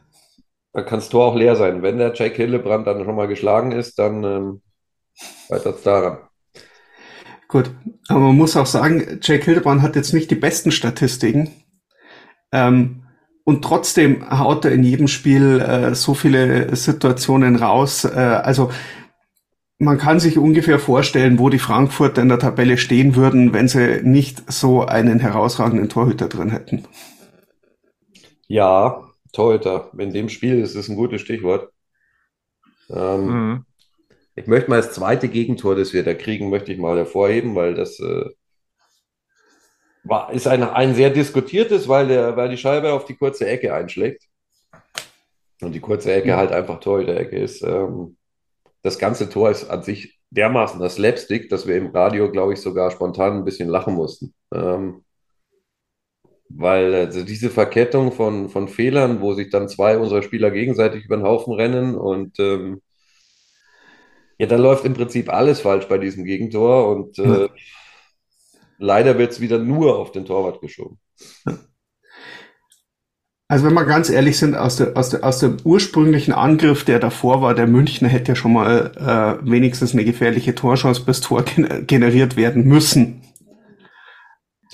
[0.74, 1.82] Da kann das Tor auch leer sein.
[1.82, 4.62] Wenn der Jake Hildebrand dann schon mal geschlagen ist, dann ähm,
[5.50, 6.20] weiter daran.
[7.48, 7.72] Gut,
[8.08, 11.50] aber man muss auch sagen, Jake Hildebrand hat jetzt nicht die besten Statistiken.
[12.52, 13.04] Ähm,
[13.44, 18.06] und trotzdem haut er in jedem Spiel äh, so viele Situationen raus.
[18.06, 18.70] Äh, also
[19.80, 24.02] man kann sich ungefähr vorstellen, wo die Frankfurter in der Tabelle stehen würden, wenn sie
[24.04, 26.86] nicht so einen herausragenden Torhüter drin hätten.
[28.48, 29.90] Ja, Torhüter.
[29.98, 31.72] In dem Spiel ist es ein gutes Stichwort.
[32.90, 33.66] Ähm, mhm.
[34.36, 37.74] Ich möchte mal das zweite Gegentor, das wir da kriegen, möchte ich mal hervorheben, weil
[37.74, 38.26] das äh,
[40.04, 43.74] war, ist ein, ein sehr diskutiertes, weil, der, weil die Scheibe auf die kurze Ecke
[43.74, 44.26] einschlägt.
[45.62, 46.38] Und die kurze Ecke mhm.
[46.38, 47.62] halt einfach Torhüter-Ecke ist.
[47.64, 48.18] Ähm,
[48.82, 52.62] das ganze Tor ist an sich dermaßen das Slapstick, dass wir im Radio, glaube ich,
[52.62, 54.34] sogar spontan ein bisschen lachen mussten.
[54.54, 55.04] Ähm,
[56.50, 61.18] weil also diese Verkettung von, von Fehlern, wo sich dann zwei unserer Spieler gegenseitig über
[61.18, 62.82] den Haufen rennen und ähm,
[64.40, 67.50] ja, da läuft im Prinzip alles falsch bei diesem Gegentor und äh,
[68.78, 70.98] leider wird es wieder nur auf den Torwart geschoben.
[73.52, 77.00] Also wenn wir ganz ehrlich sind, aus, der, aus, der, aus dem ursprünglichen Angriff, der
[77.00, 81.44] davor war, der Münchner hätte ja schon mal äh, wenigstens eine gefährliche Torchance bis Tor
[81.88, 83.24] generiert werden müssen.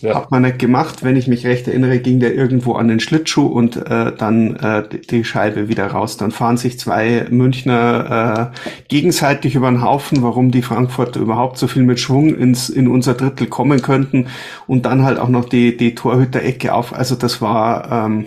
[0.01, 0.15] Ja.
[0.15, 1.05] Hat man nicht gemacht.
[1.05, 4.83] Wenn ich mich recht erinnere, ging der irgendwo an den Schlittschuh und äh, dann äh,
[4.89, 6.17] die Scheibe wieder raus.
[6.17, 11.67] Dann fahren sich zwei Münchner äh, gegenseitig über den Haufen, warum die Frankfurter überhaupt so
[11.67, 14.27] viel mit Schwung ins, in unser Drittel kommen könnten
[14.67, 16.93] und dann halt auch noch die, die Torhüterecke auf.
[16.93, 18.25] Also das war ähm,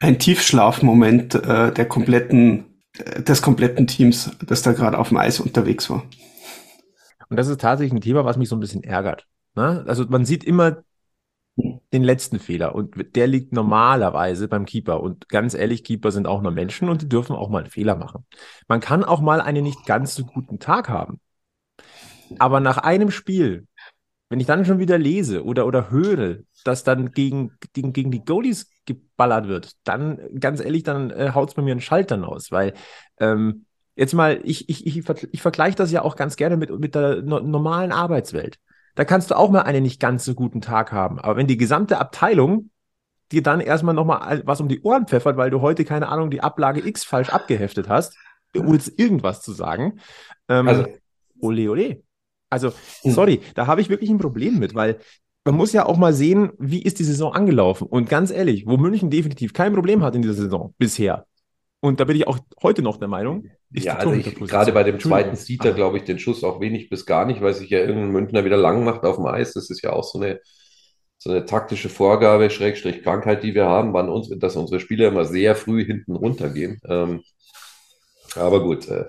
[0.00, 5.38] ein Tiefschlafmoment äh, der kompletten, äh, des kompletten Teams, das da gerade auf dem Eis
[5.40, 6.04] unterwegs war.
[7.28, 9.26] Und das ist tatsächlich ein Thema, was mich so ein bisschen ärgert.
[9.54, 9.84] Ne?
[9.86, 10.82] Also man sieht immer
[11.92, 15.00] den letzten Fehler und der liegt normalerweise beim Keeper.
[15.02, 17.96] Und ganz ehrlich, Keeper sind auch nur Menschen und die dürfen auch mal einen Fehler
[17.96, 18.24] machen.
[18.66, 21.20] Man kann auch mal einen nicht ganz so guten Tag haben.
[22.38, 23.66] Aber nach einem Spiel,
[24.28, 28.24] wenn ich dann schon wieder lese oder, oder höre, dass dann gegen, gegen, gegen die
[28.24, 32.50] Goalies geballert wird, dann, ganz ehrlich, dann äh, haut es bei mir einen Schaltern aus,
[32.50, 32.74] weil
[33.18, 36.94] ähm, jetzt mal, ich, ich, ich, ich vergleiche das ja auch ganz gerne mit, mit
[36.94, 38.58] der no normalen Arbeitswelt.
[38.94, 41.18] Da kannst du auch mal einen nicht ganz so guten Tag haben.
[41.18, 42.70] Aber wenn die gesamte Abteilung
[43.32, 46.40] dir dann erstmal nochmal was um die Ohren pfeffert, weil du heute, keine Ahnung, die
[46.40, 48.16] Ablage X falsch abgeheftet hast,
[48.56, 50.00] um jetzt irgendwas zu sagen,
[50.48, 50.86] ähm, also,
[51.40, 52.02] ole, ole.
[52.48, 53.12] Also, hm.
[53.12, 54.98] sorry, da habe ich wirklich ein Problem mit, weil
[55.44, 57.86] man muss ja auch mal sehen, wie ist die Saison angelaufen.
[57.88, 61.26] Und ganz ehrlich, wo München definitiv kein Problem hat in dieser Saison bisher,
[61.80, 63.48] und da bin ich auch heute noch der Meinung.
[63.70, 66.90] ja, also ich, gerade bei dem zweiten sieht er, glaube ich, den Schuss auch wenig
[66.90, 69.54] bis gar nicht, weil sich ja irgendein Münchner wieder lang macht auf dem Eis.
[69.54, 70.40] Das ist ja auch so eine,
[71.16, 75.24] so eine taktische Vorgabe, Schrägstrich Krankheit, die wir haben, wann uns, dass unsere Spieler immer
[75.24, 76.80] sehr früh hinten runtergehen.
[76.86, 77.22] Ähm,
[78.36, 79.06] aber gut, äh,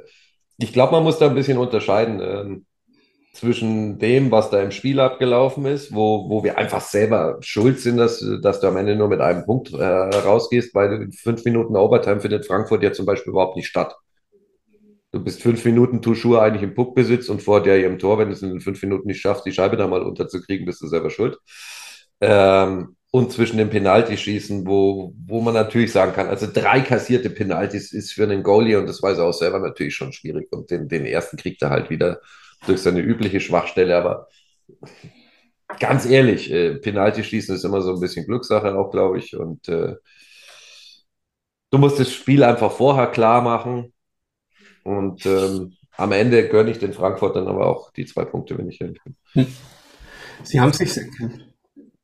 [0.58, 2.22] ich glaube, man muss da ein bisschen unterscheiden.
[2.22, 2.66] Ähm,
[3.34, 7.98] zwischen dem, was da im Spiel abgelaufen ist, wo, wo wir einfach selber schuld sind,
[7.98, 12.20] dass, dass du am Ende nur mit einem Punkt äh, rausgehst, weil fünf Minuten Overtime
[12.20, 13.96] findet Frankfurt ja zum Beispiel überhaupt nicht statt.
[15.14, 18.34] Du bist fünf Minuten Tuschur eigentlich im Puckbesitz und vor der im Tor, wenn du
[18.34, 21.10] es in den fünf Minuten nicht schaffst, die Scheibe da mal unterzukriegen, bist du selber
[21.10, 21.38] schuld.
[22.22, 27.92] Ähm, und zwischen den Penaltyschießen, wo, wo man natürlich sagen kann, also drei kassierte Penaltys
[27.92, 30.52] ist für einen Goalie und das weiß er auch selber natürlich schon schwierig.
[30.52, 32.22] Und den, den ersten kriegt er halt wieder
[32.66, 34.28] durch seine übliche Schwachstelle, aber
[35.80, 39.36] ganz ehrlich, äh, Penalty schießen ist immer so ein bisschen Glückssache auch, glaube ich.
[39.36, 39.96] Und äh,
[41.72, 43.94] du musst das Spiel einfach vorher klar machen.
[44.84, 48.82] Und ähm, am Ende gönne ich den Frankfurtern aber auch die zwei Punkte, wenn ich
[48.82, 49.16] ehrlich bin.
[49.34, 49.48] Hm.
[50.44, 51.00] Sie haben sich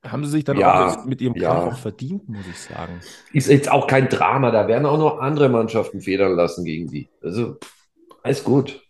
[0.04, 1.67] haben sie sich dann ja, auch mit ihrem Kampf ja.
[1.67, 3.00] auch verdient, muss ich sagen.
[3.34, 7.10] Ist jetzt auch kein Drama, da werden auch noch andere Mannschaften federn lassen gegen die.
[7.22, 7.58] Also,
[8.24, 8.87] alles gut.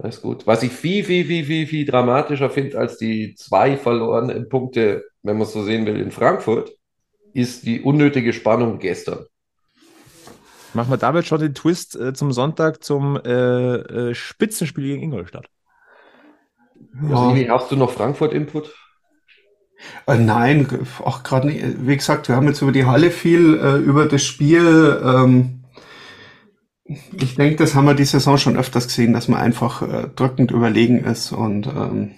[0.00, 0.46] Alles gut.
[0.46, 5.36] Was ich viel, viel, viel, viel, viel dramatischer finde als die zwei verlorenen Punkte, wenn
[5.36, 6.70] man es so sehen will, in Frankfurt,
[7.34, 9.26] ist die unnötige Spannung gestern.
[10.72, 15.46] Machen wir damit schon den Twist äh, zum Sonntag zum äh, äh, Spitzenspiel gegen Ingolstadt.
[17.02, 17.30] Ja.
[17.30, 18.72] Also, hast du noch Frankfurt-Input?
[20.06, 20.68] Äh, nein,
[21.04, 21.64] auch gerade nicht.
[21.86, 25.00] Wie gesagt, wir haben jetzt über die Halle viel, äh, über das Spiel.
[25.04, 25.57] Ähm,
[26.88, 30.50] ich denke, das haben wir die Saison schon öfters gesehen, dass man einfach äh, drückend
[30.50, 32.14] überlegen ist und ähm,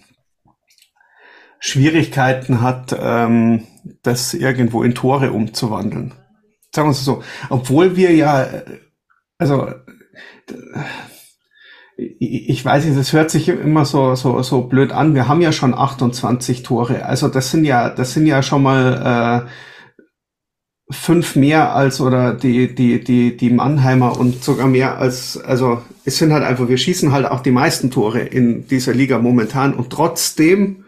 [1.59, 3.65] Schwierigkeiten hat, ähm,
[4.03, 6.15] das irgendwo in Tore umzuwandeln.
[6.75, 7.23] Sagen wir es so.
[7.49, 8.47] Obwohl wir ja,
[9.39, 9.69] also
[11.97, 15.15] ich weiß nicht, das hört sich immer so, so, so blöd an.
[15.15, 17.05] Wir haben ja schon 28 Tore.
[17.05, 19.51] Also das sind ja, das sind ja schon mal äh,
[20.91, 26.19] fünf mehr als oder die, die, die, die Mannheimer und sogar mehr als, also es
[26.19, 29.91] sind halt einfach, wir schießen halt auch die meisten Tore in dieser Liga momentan und
[29.91, 30.85] trotzdem,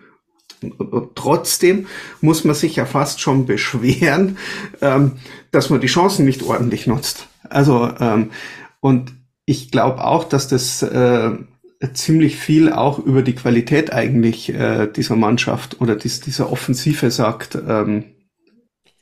[1.14, 1.86] trotzdem
[2.20, 4.38] muss man sich ja fast schon beschweren,
[4.80, 5.12] ähm,
[5.50, 7.28] dass man die Chancen nicht ordentlich nutzt.
[7.48, 8.30] Also, ähm,
[8.80, 9.12] und
[9.44, 11.30] ich glaube auch, dass das äh,
[11.94, 17.56] ziemlich viel auch über die Qualität eigentlich äh, dieser Mannschaft oder dies, dieser Offensive sagt.
[17.68, 18.04] Ähm,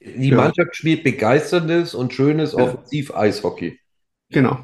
[0.00, 0.36] die ja.
[0.36, 2.64] Mannschaft spielt begeisterndes und schönes ja.
[2.64, 3.78] Offensiv-Eishockey.
[4.30, 4.58] Genau.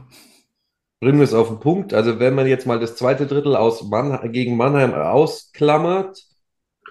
[1.01, 1.93] Bringen wir es auf den Punkt.
[1.93, 6.25] Also, wenn man jetzt mal das zweite Drittel aus Mann, gegen Mannheim ausklammert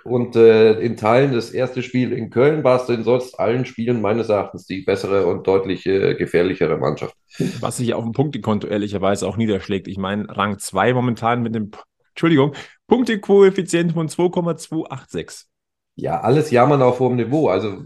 [0.04, 4.02] und äh, in Teilen das erste Spiel in Köln war es in sonst allen Spielen
[4.02, 7.16] meines Erachtens die bessere und deutlich äh, gefährlichere Mannschaft.
[7.60, 9.88] Was sich auf dem Punktekonto ehrlicherweise auch niederschlägt.
[9.88, 11.72] Ich meine, Rang 2 momentan mit dem,
[12.10, 12.54] Entschuldigung,
[12.86, 15.48] Punktekoeffizient von 2,286.
[15.96, 17.50] Ja, alles jammern auf hohem Niveau.
[17.50, 17.84] Also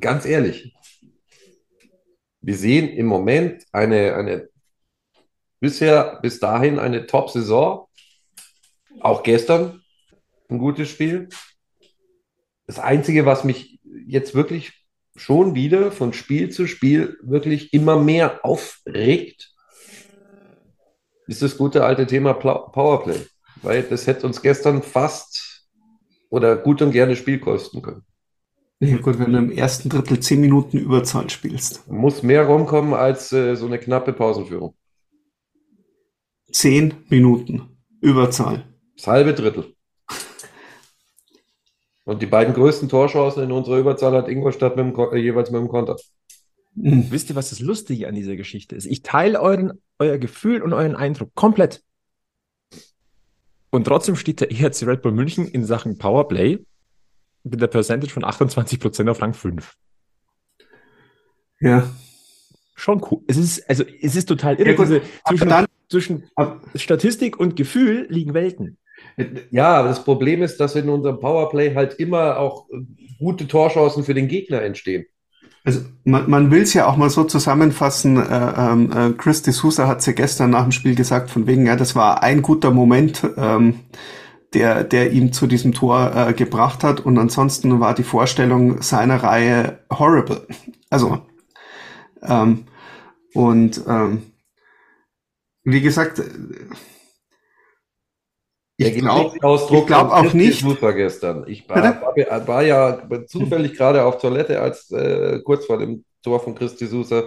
[0.00, 0.74] ganz ehrlich,
[2.40, 4.48] wir sehen im Moment eine, eine
[5.60, 7.86] bisher bis dahin eine Top-Saison.
[9.00, 9.82] Auch gestern
[10.48, 11.28] ein gutes Spiel.
[12.66, 14.72] Das Einzige, was mich jetzt wirklich
[15.16, 19.52] schon wieder von Spiel zu Spiel wirklich immer mehr aufregt,
[21.26, 23.26] ist das gute alte Thema Powerplay.
[23.62, 25.68] Weil das hätte uns gestern fast
[26.30, 28.04] oder gut und gerne Spiel kosten können.
[28.82, 31.86] Ja gut, wenn du im ersten Drittel zehn Minuten Überzahl spielst.
[31.90, 34.74] Muss mehr rumkommen als äh, so eine knappe Pausenführung.
[36.50, 38.64] Zehn Minuten Überzahl.
[38.96, 39.74] Das halbe Drittel.
[42.04, 45.60] Und die beiden größten Torchancen in unserer Überzahl hat Ingolstadt mit dem, äh, jeweils mit
[45.60, 45.96] dem Konter.
[46.74, 47.10] Mhm.
[47.10, 48.86] Wisst ihr, was das Lustige an dieser Geschichte ist?
[48.86, 51.82] Ich teile euren, euer Gefühl und euren Eindruck komplett.
[53.68, 56.64] Und trotzdem steht der EHC Red Bull München in Sachen Powerplay
[57.44, 59.74] mit der Percentage von 28% auf Rang 5.
[61.60, 61.88] Ja.
[62.74, 63.20] Schon cool.
[63.26, 64.70] Es ist, also, es ist total irre.
[64.70, 68.78] Ja, Diese, zwischen, dann- zwischen Aber- Statistik und Gefühl liegen Welten.
[69.50, 72.76] Ja, aber das Problem ist, dass in unserem Powerplay halt immer auch äh,
[73.18, 75.06] gute Torchancen für den Gegner entstehen.
[75.64, 78.16] Also man, man will es ja auch mal so zusammenfassen.
[78.16, 78.22] Äh,
[78.56, 81.76] ähm, äh, Chris de Sousa hat ja gestern nach dem Spiel gesagt, von wegen, ja,
[81.76, 83.80] das war ein guter Moment, ähm,
[84.54, 87.00] der, der ihn zu diesem Tor äh, gebracht hat.
[87.00, 90.46] Und ansonsten war die Vorstellung seiner Reihe horrible.
[90.90, 91.20] Also
[92.22, 92.66] ähm,
[93.34, 94.22] und ähm,
[95.62, 96.24] wie gesagt, äh,
[98.76, 99.36] ich glaube
[99.86, 101.44] glaub auch nicht- gestern.
[101.46, 106.40] Ich war, war, war ja zufällig gerade auf Toilette, als äh, kurz vor dem Tor
[106.40, 107.24] von Chris de Sousa.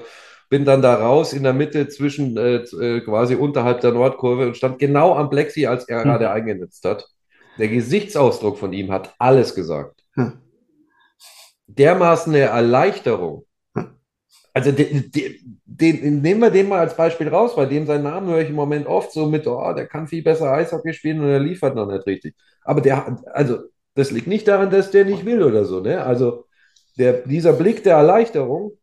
[0.49, 4.57] Bin dann da raus in der Mitte zwischen äh, äh, quasi unterhalb der Nordkurve und
[4.57, 6.03] stand genau am Plexi, als er Hm.
[6.05, 7.07] gerade eingenetzt hat.
[7.57, 10.03] Der Gesichtsausdruck von ihm hat alles gesagt.
[10.15, 10.33] Ja.
[11.67, 13.45] Dermaßen eine Erleichterung.
[13.75, 13.95] Hm.
[14.53, 18.29] Also den, den, den, nehmen wir den mal als Beispiel raus, bei dem seinen Namen
[18.29, 21.29] höre ich im Moment oft so mit, oh, der kann viel besser Eishockey spielen und
[21.29, 22.35] er liefert noch nicht richtig.
[22.63, 23.59] Aber der, also
[23.95, 26.03] das liegt nicht daran, dass der nicht will oder so, ne?
[26.03, 26.45] Also
[26.97, 28.77] der, dieser Blick der Erleichterung,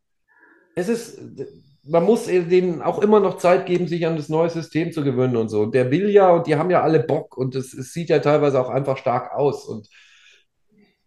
[0.75, 1.19] es ist,
[1.85, 5.37] man muss denen auch immer noch Zeit geben, sich an das neue System zu gewöhnen
[5.37, 5.63] und so.
[5.63, 8.19] Und der will ja und die haben ja alle Bock und es, es sieht ja
[8.19, 9.67] teilweise auch einfach stark aus.
[9.67, 9.89] Und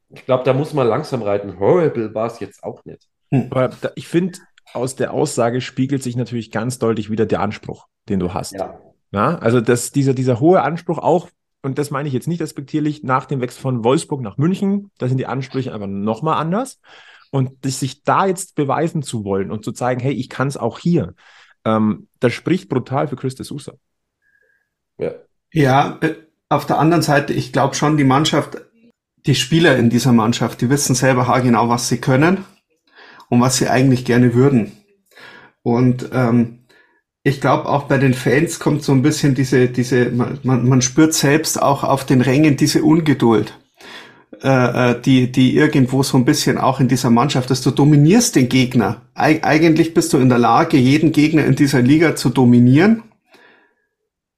[0.09, 1.59] ich glaube, da muss man langsam reiten.
[1.59, 3.07] Horrible war es jetzt auch nicht.
[3.49, 4.39] Aber da, ich finde,
[4.73, 8.53] aus der Aussage spiegelt sich natürlich ganz deutlich wieder der Anspruch, den du hast.
[8.53, 8.79] Ja.
[9.13, 11.29] Ja, also dass dieser, dieser hohe Anspruch auch,
[11.61, 15.07] und das meine ich jetzt nicht respektierlich, nach dem Wechsel von Wolfsburg nach München, da
[15.07, 16.79] sind die Ansprüche einfach nochmal anders.
[17.33, 20.77] Und sich da jetzt beweisen zu wollen und zu zeigen, hey, ich kann es auch
[20.77, 21.15] hier,
[21.65, 23.73] ähm, das spricht brutal für Chris de Sousa.
[24.99, 25.13] Ja.
[25.51, 26.13] Ja, äh,
[26.49, 28.61] auf der anderen Seite, ich glaube schon, die Mannschaft,
[29.25, 32.45] die Spieler in dieser Mannschaft, die wissen selber haargenau, was sie können
[33.29, 34.71] und was sie eigentlich gerne würden.
[35.63, 36.65] Und ähm,
[37.23, 41.15] ich glaube, auch bei den Fans kommt so ein bisschen diese, diese, man man spürt
[41.15, 43.57] selbst auch auf den Rängen diese Ungeduld,
[44.41, 47.65] äh, äh, die, die irgendwo so ein bisschen auch in dieser Mannschaft ist.
[47.65, 49.01] Du dominierst den Gegner.
[49.13, 53.03] Eig eigentlich bist du in der Lage, jeden Gegner in dieser Liga zu dominieren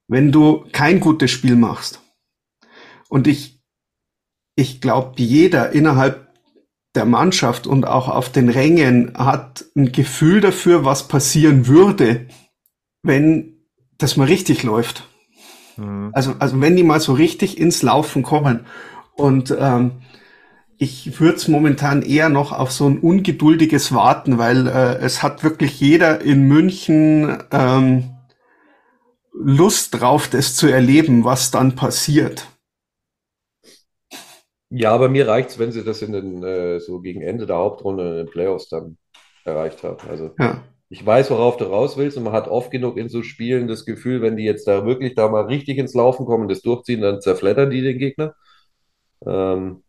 [0.08, 2.02] wenn du kein gutes Spiel machst.
[3.10, 3.62] Und ich,
[4.56, 6.34] ich glaube, jeder innerhalb
[6.96, 12.28] der Mannschaft und auch auf den Rängen hat ein Gefühl dafür, was passieren würde,
[13.04, 13.58] wenn
[13.98, 15.08] das mal richtig läuft.
[15.78, 16.12] Mhm.
[16.14, 18.66] Also, also wenn die mal so richtig ins Laufen kommen.
[19.18, 19.92] Und ähm,
[20.78, 25.44] ich würde es momentan eher noch auf so ein ungeduldiges Warten, weil äh, es hat
[25.44, 28.12] wirklich jeder in München ähm,
[29.34, 32.48] Lust drauf, das zu erleben, was dann passiert.
[34.70, 37.58] Ja, aber mir reicht es, wenn sie das in den, äh, so gegen Ende der
[37.58, 38.98] Hauptrunde in den Playoffs dann
[39.46, 40.08] erreicht haben.
[40.10, 40.64] Also Ja.
[40.90, 43.86] ich weiß, worauf du raus willst und man hat oft genug in so Spielen das
[43.86, 47.22] Gefühl, wenn die jetzt da wirklich da mal richtig ins Laufen kommen, das durchziehen, dann
[47.22, 48.36] zerfleddern die den Gegner.
[49.26, 49.84] Ähm,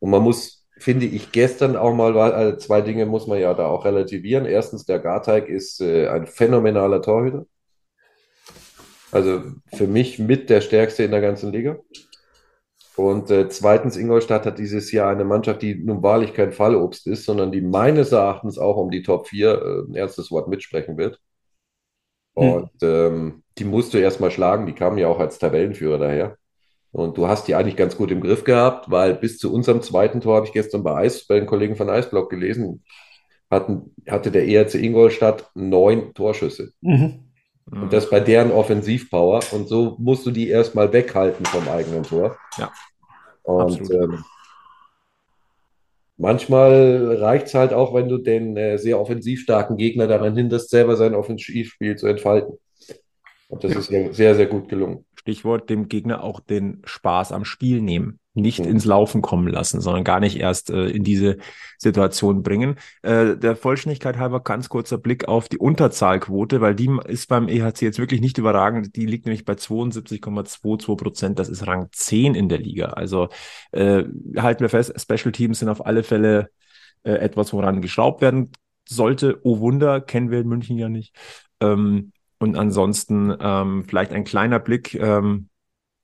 [0.00, 3.66] und man muss, finde ich, gestern auch mal, äh, zwei Dinge muss man ja da
[3.66, 4.46] auch relativieren.
[4.46, 7.46] Erstens, der Garteig ist äh, ein phänomenaler Torhüter.
[9.12, 11.78] Also für mich mit der stärkste in der ganzen Liga.
[12.96, 17.24] Und äh, zweitens, Ingolstadt hat dieses Jahr eine Mannschaft, die nun wahrlich kein Fallobst ist,
[17.24, 21.20] sondern die meines Erachtens auch um die Top 4 äh, ein ernstes Wort mitsprechen wird.
[22.36, 22.52] Hm.
[22.52, 26.36] Und ähm, die musst du erstmal schlagen, die kamen ja auch als Tabellenführer daher.
[26.94, 30.20] Und du hast die eigentlich ganz gut im Griff gehabt, weil bis zu unserem zweiten
[30.20, 32.84] Tor habe ich gestern bei Eis, bei den Kollegen von Eisblock gelesen,
[33.50, 36.70] hatten, hatte der ERC Ingolstadt neun Torschüsse.
[36.82, 37.24] Mhm.
[37.68, 39.40] Und das bei deren Offensivpower.
[39.50, 42.36] Und so musst du die erstmal weghalten vom eigenen Tor.
[42.58, 42.70] Ja,
[43.42, 43.90] Und absolut.
[44.12, 44.24] ähm,
[46.16, 50.70] manchmal reicht es halt auch, wenn du den äh, sehr offensiv starken Gegner daran hinderst,
[50.70, 52.56] selber sein Offensivspiel zu entfalten.
[53.48, 53.78] Und das Ja.
[53.80, 55.04] ist ja sehr, sehr gut gelungen.
[55.24, 58.18] Stichwort dem Gegner auch den Spaß am Spiel nehmen.
[58.34, 58.66] Nicht Mhm.
[58.66, 61.38] ins Laufen kommen lassen, sondern gar nicht erst äh, in diese
[61.78, 62.76] Situation bringen.
[63.02, 67.82] Äh, der Vollständigkeit halber ganz kurzer Blick auf die Unterzahlquote, weil die ist beim EHC
[67.86, 68.96] jetzt wirklich nicht überragend.
[68.96, 71.38] Die liegt nämlich bei 72,22 Prozent.
[71.38, 72.86] Das ist Rang 10 in der Liga.
[72.88, 73.28] Also
[73.72, 74.04] äh,
[74.36, 76.50] halten wir fest, Special Teams sind auf alle Fälle
[77.04, 78.50] äh, etwas, woran geschraubt werden
[78.88, 79.40] sollte.
[79.44, 81.14] Oh Wunder, kennen wir in München ja nicht.
[81.60, 85.48] Ähm, und ansonsten ähm, vielleicht ein kleiner Blick, ähm,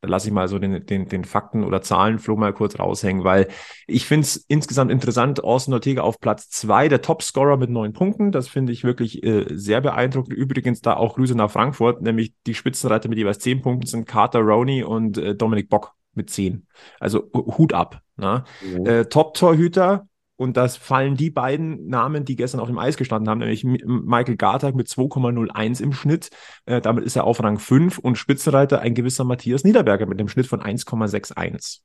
[0.02, 3.48] da lasse ich mal so den, den, den Fakten- oder Zahlenflow mal kurz raushängen, weil
[3.86, 5.44] ich finde es insgesamt interessant.
[5.44, 8.32] Austin Ortega auf Platz zwei, der Topscorer mit neun Punkten.
[8.32, 10.32] Das finde ich wirklich äh, sehr beeindruckend.
[10.32, 14.40] Übrigens da auch Grüße nach Frankfurt, nämlich die Spitzenreiter mit jeweils zehn Punkten sind Carter
[14.40, 16.66] Roney und äh, Dominik Bock mit zehn.
[16.98, 18.00] Also Hut ab.
[18.16, 18.44] Na?
[18.62, 18.86] Mhm.
[18.86, 20.08] Äh, Top-Torhüter,
[20.40, 24.36] und das fallen die beiden Namen, die gestern auf dem Eis gestanden haben, nämlich Michael
[24.36, 26.30] Gartag mit 2,01 im Schnitt.
[26.64, 30.28] Äh, damit ist er auf Rang 5 und Spitzenreiter ein gewisser Matthias Niederberger mit einem
[30.30, 31.80] Schnitt von 1,61.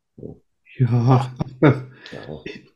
[0.78, 1.34] Ja,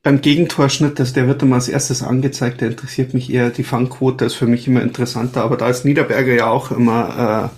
[0.04, 4.26] beim Gegentorschnitt, das, der wird immer als erstes angezeigt, der interessiert mich eher, die Fangquote
[4.26, 7.52] ist für mich immer interessanter, aber da ist Niederberger ja auch immer,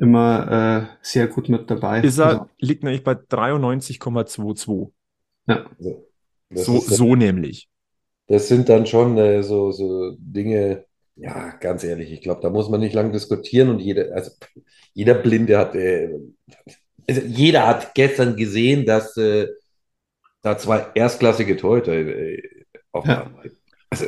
[0.00, 2.00] äh, immer äh, sehr gut mit dabei.
[2.00, 4.90] Ist er, also, liegt nämlich bei 93,22.
[5.46, 5.66] Ja.
[6.54, 7.68] So, so nämlich.
[8.26, 10.84] Das sind dann schon äh, so, so Dinge,
[11.16, 14.30] ja, ganz ehrlich, ich glaube, da muss man nicht lange diskutieren und jeder, also
[14.94, 16.10] jeder Blinde hat äh,
[17.08, 19.48] also jeder hat gestern gesehen, dass äh,
[20.42, 22.42] da zwei erstklassige Torhüter äh,
[22.92, 23.30] auf ja.
[23.90, 24.06] also.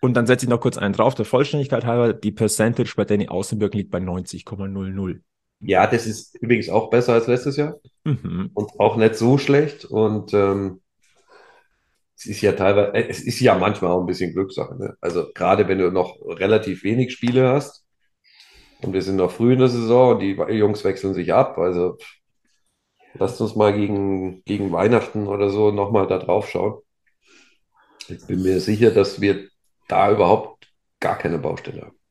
[0.00, 3.28] Und dann setze ich noch kurz einen drauf, der Vollständigkeit halber, die Percentage bei Danny
[3.28, 5.20] Außenbirken liegt bei 90,00.
[5.60, 8.50] Ja, das ist übrigens auch besser als letztes Jahr mhm.
[8.52, 9.84] und auch nicht so schlecht.
[9.84, 10.81] Und ähm,
[12.24, 14.76] es ist ja teilweise, äh, es ist ja manchmal auch ein bisschen Glückssache.
[14.76, 14.96] Ne?
[15.00, 17.84] Also gerade wenn du noch relativ wenig Spiele hast,
[18.82, 21.56] und wir sind noch früh in der Saison und die Jungs wechseln sich ab.
[21.58, 21.98] Also
[23.14, 26.80] lasst uns mal gegen, gegen Weihnachten oder so nochmal da drauf schauen.
[28.08, 29.48] Ich bin mir sicher, dass wir
[29.86, 32.01] da überhaupt gar keine Baustelle haben.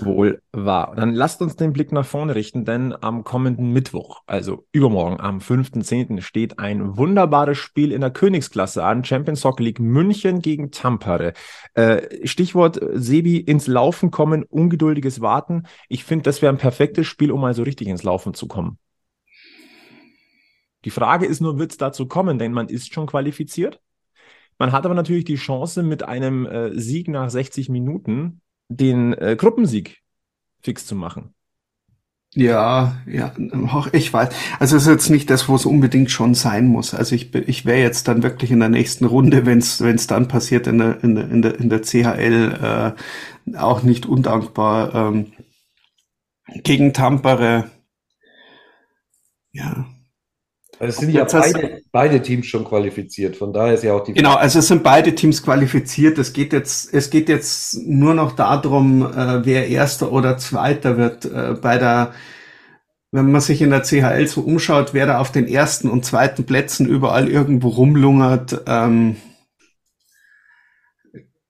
[0.00, 0.92] Wohl wahr.
[0.96, 5.38] Dann lasst uns den Blick nach vorne richten, denn am kommenden Mittwoch, also übermorgen am
[5.38, 9.02] 5.10., steht ein wunderbares Spiel in der Königsklasse an.
[9.02, 11.32] Champions Soccer League München gegen Tampere.
[11.72, 15.62] Äh, Stichwort Sebi ins Laufen kommen, ungeduldiges Warten.
[15.88, 18.78] Ich finde, das wäre ein perfektes Spiel, um mal so richtig ins Laufen zu kommen.
[20.84, 23.80] Die Frage ist nur, wird es dazu kommen, denn man ist schon qualifiziert.
[24.58, 29.36] Man hat aber natürlich die Chance, mit einem äh, Sieg nach 60 Minuten den äh,
[29.36, 30.02] Gruppensieg
[30.60, 31.34] fix zu machen.
[32.34, 33.32] Ja, ja,
[33.92, 34.28] ich weiß.
[34.60, 36.92] Also es ist jetzt nicht das, wo es unbedingt schon sein muss.
[36.94, 40.66] Also ich, ich wäre jetzt dann wirklich in der nächsten Runde, wenn es dann passiert
[40.66, 42.94] in der in der in der, in der CHL
[43.46, 45.32] äh, auch nicht undankbar ähm,
[46.62, 47.70] gegen Tampere.
[49.52, 49.86] Ja,
[50.80, 54.12] also es sind ja beide, beide, Teams schon qualifiziert, von daher ist ja auch die.
[54.12, 56.18] Genau, also es sind beide Teams qualifiziert.
[56.18, 61.24] Es geht jetzt, es geht jetzt nur noch darum, äh, wer Erster oder Zweiter wird.
[61.24, 62.12] Äh, bei der,
[63.10, 66.44] wenn man sich in der CHL so umschaut, wer da auf den ersten und zweiten
[66.44, 69.16] Plätzen überall irgendwo rumlungert, ähm,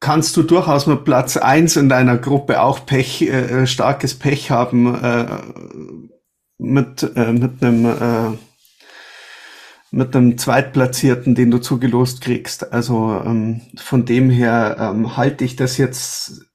[0.00, 4.94] kannst du durchaus mit Platz eins in deiner Gruppe auch Pech, äh, starkes Pech haben
[4.94, 5.26] äh,
[6.56, 8.38] mit, äh, mit einem äh,
[9.90, 12.72] mit einem Zweitplatzierten, den du zugelost kriegst.
[12.72, 16.46] Also ähm, von dem her ähm, halte ich das jetzt,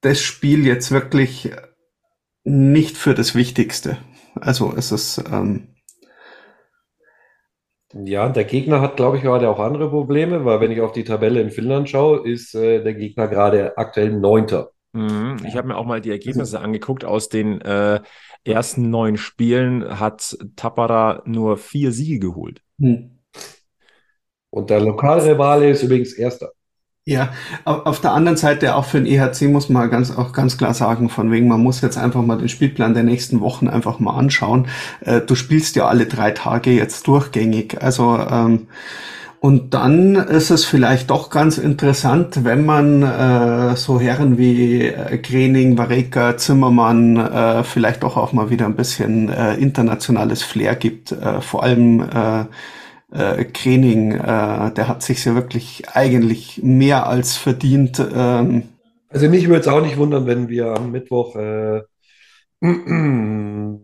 [0.00, 1.50] das Spiel jetzt wirklich
[2.44, 3.98] nicht für das Wichtigste.
[4.34, 5.72] Also es ist ähm,
[7.94, 11.04] ja, der Gegner hat, glaube ich, gerade auch andere Probleme, weil wenn ich auf die
[11.04, 14.70] Tabelle in Finnland schaue, ist äh, der Gegner gerade aktuell Neunter.
[14.92, 15.36] Mhm.
[15.46, 17.04] Ich habe mir auch mal die Ergebnisse angeguckt.
[17.04, 18.00] Aus den äh,
[18.44, 22.62] ersten neun Spielen hat Tappara nur vier Siege geholt.
[22.80, 23.18] Hm.
[24.50, 26.50] Und der Lokalrivale ist übrigens Erster.
[27.04, 27.32] Ja,
[27.64, 31.08] auf der anderen Seite auch für den EHC muss man ganz, auch ganz klar sagen,
[31.08, 34.68] von wegen, man muss jetzt einfach mal den Spielplan der nächsten Wochen einfach mal anschauen.
[35.00, 37.82] Äh, du spielst ja alle drei Tage jetzt durchgängig.
[37.82, 38.68] Also, ähm,
[39.42, 45.18] und dann ist es vielleicht doch ganz interessant, wenn man äh, so Herren wie äh,
[45.18, 51.10] Krening, Vareka, Zimmermann äh, vielleicht doch auch mal wieder ein bisschen äh, internationales Flair gibt.
[51.10, 52.44] Äh, vor allem äh,
[53.10, 57.98] äh, Krening, äh, der hat sich ja wirklich eigentlich mehr als verdient.
[57.98, 58.68] Ähm.
[59.08, 61.82] Also mich würde es auch nicht wundern, wenn wir am Mittwoch äh,
[62.60, 63.80] den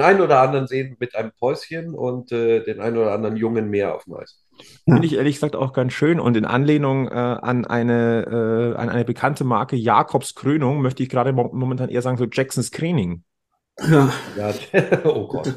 [0.00, 3.94] einen oder anderen sehen mit einem Päuschen und äh, den einen oder anderen Jungen mehr
[3.94, 4.41] auf dem Eis.
[4.84, 6.18] Finde ich ehrlich gesagt auch ganz schön.
[6.18, 11.08] Und in Anlehnung äh, an, eine, äh, an eine bekannte Marke Jakobs Krönung möchte ich
[11.08, 13.24] gerade momentan eher sagen, so Jacksons Screening.
[13.80, 14.12] Ja.
[14.36, 14.54] ja
[15.04, 15.54] oh Gott.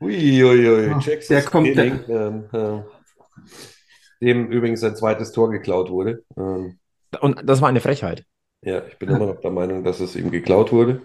[0.00, 0.86] Uiuiui, ui, ui.
[1.00, 6.24] Jacksons der kommt Screening, ähm, äh, dem übrigens sein zweites Tor geklaut wurde.
[6.36, 6.78] Ähm,
[7.20, 8.24] Und das war eine Frechheit.
[8.62, 11.02] Ja, ich bin immer noch der Meinung, dass es ihm geklaut wurde.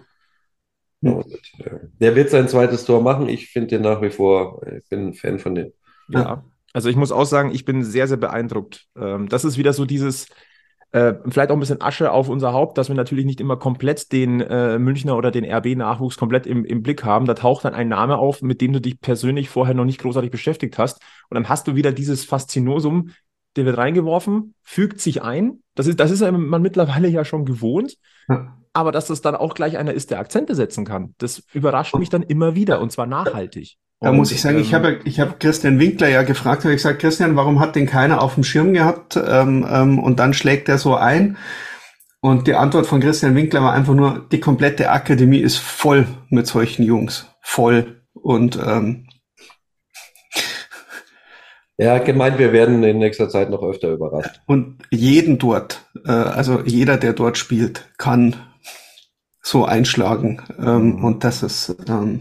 [1.03, 1.13] Hm.
[1.13, 3.29] Und, äh, der wird sein zweites Tor machen.
[3.29, 5.73] Ich finde den nach wie vor, ich bin ein Fan von dem.
[6.09, 6.43] Ja.
[6.73, 8.87] Also ich muss auch sagen, ich bin sehr, sehr beeindruckt.
[8.97, 10.27] Ähm, das ist wieder so dieses,
[10.93, 14.11] äh, vielleicht auch ein bisschen Asche auf unser Haupt, dass wir natürlich nicht immer komplett
[14.11, 17.25] den äh, Münchner oder den RB-Nachwuchs komplett im, im Blick haben.
[17.25, 20.29] Da taucht dann ein Name auf, mit dem du dich persönlich vorher noch nicht großartig
[20.29, 21.01] beschäftigt hast.
[21.29, 23.09] Und dann hast du wieder dieses Faszinosum,
[23.55, 25.63] der wird reingeworfen, fügt sich ein.
[25.73, 27.95] Das ist, das ist man mittlerweile ja schon gewohnt.
[28.29, 28.55] Ja.
[28.73, 32.09] Aber dass das dann auch gleich einer ist, der Akzente setzen kann, das überrascht mich
[32.09, 33.77] dann immer wieder und zwar nachhaltig.
[34.03, 36.73] Da Und, muss ich sagen, ich ähm, habe ich habe Christian Winkler ja gefragt, habe
[36.73, 39.15] ich gesagt, Christian, warum hat den keiner auf dem Schirm gehabt?
[39.15, 41.37] Ähm, ähm, und dann schlägt er so ein.
[42.19, 46.47] Und die Antwort von Christian Winkler war einfach nur, die komplette Akademie ist voll mit
[46.47, 47.27] solchen Jungs.
[47.41, 48.01] Voll.
[48.13, 49.07] Und ähm,
[51.77, 54.41] Er hat gemeint, wir werden in nächster Zeit noch öfter überrascht.
[54.47, 58.35] Und jeden dort, äh, also jeder, der dort spielt, kann
[59.41, 60.41] so einschlagen.
[60.59, 62.19] Ähm, und das ist, ähm,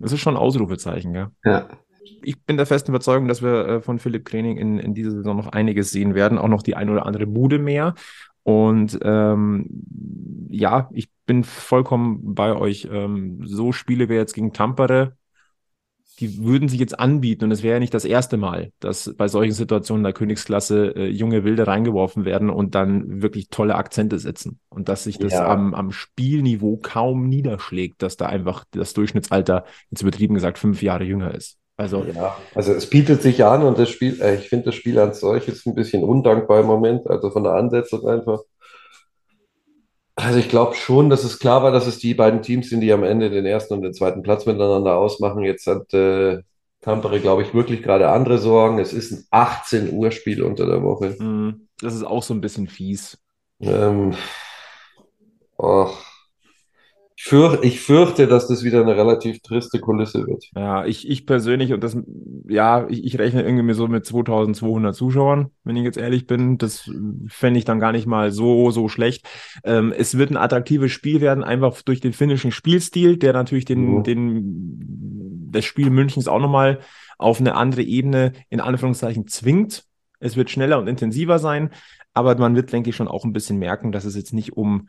[0.00, 1.28] Das ist schon ein Ausrufezeichen, gell?
[1.44, 1.68] ja.
[2.22, 5.36] Ich bin der festen Überzeugung, dass wir äh, von Philipp Krening in, in dieser Saison
[5.36, 7.94] noch einiges sehen werden, auch noch die ein oder andere Bude mehr.
[8.42, 9.66] Und ähm,
[10.50, 12.88] ja, ich bin vollkommen bei euch.
[12.90, 15.16] Ähm, so Spiele wie jetzt gegen Tampere,
[16.20, 17.44] die würden sich jetzt anbieten.
[17.44, 21.06] Und es wäre ja nicht das erste Mal, dass bei solchen Situationen der Königsklasse äh,
[21.08, 24.60] junge Wilde reingeworfen werden und dann wirklich tolle Akzente setzen.
[24.68, 25.46] Und dass sich das Ja.
[25.48, 31.04] am, am Spielniveau kaum niederschlägt, dass da einfach das Durchschnittsalter, jetzt übertrieben gesagt, fünf Jahre
[31.04, 31.56] jünger ist.
[31.78, 34.98] Also, Ja, also es bietet sich an und das Spiel, äh, ich finde das Spiel
[34.98, 38.40] als solches ein bisschen undankbar im Moment, also von der Ansetzung einfach.
[40.22, 42.92] Also ich glaube schon, dass es klar war, dass es die beiden Teams sind, die
[42.92, 45.42] am Ende den ersten und den zweiten Platz miteinander ausmachen.
[45.42, 46.42] Jetzt hat äh,
[46.82, 48.78] Tampere, glaube ich, wirklich gerade andere Sorgen.
[48.78, 51.16] Es ist ein 18 Uhr Spiel unter der Woche.
[51.18, 53.18] mh, das ist auch so ein bisschen fies.
[53.60, 54.14] Ähm,
[55.58, 56.09] och.
[57.22, 60.44] Ich ich fürchte, dass das wieder eine relativ triste Kulisse wird.
[60.56, 61.96] Ja, ich, ich persönlich und das,
[62.48, 66.56] ja, ich, ich rechne irgendwie so mit 2200 Zuschauern, wenn ich jetzt ehrlich bin.
[66.56, 66.90] Das
[67.28, 69.26] fände ich dann gar nicht mal so, so schlecht.
[69.64, 73.98] Ähm, es wird ein attraktives Spiel werden, einfach durch den finnischen Spielstil, der natürlich den,
[73.98, 74.02] Mhm.
[74.02, 76.80] den, das Spiel Münchens auch nochmal
[77.18, 79.84] auf eine andere Ebene in Anführungszeichen zwingt.
[80.20, 81.70] Es wird schneller und intensiver sein,
[82.14, 84.88] aber man wird, denke ich, schon auch ein bisschen merken, dass es jetzt nicht um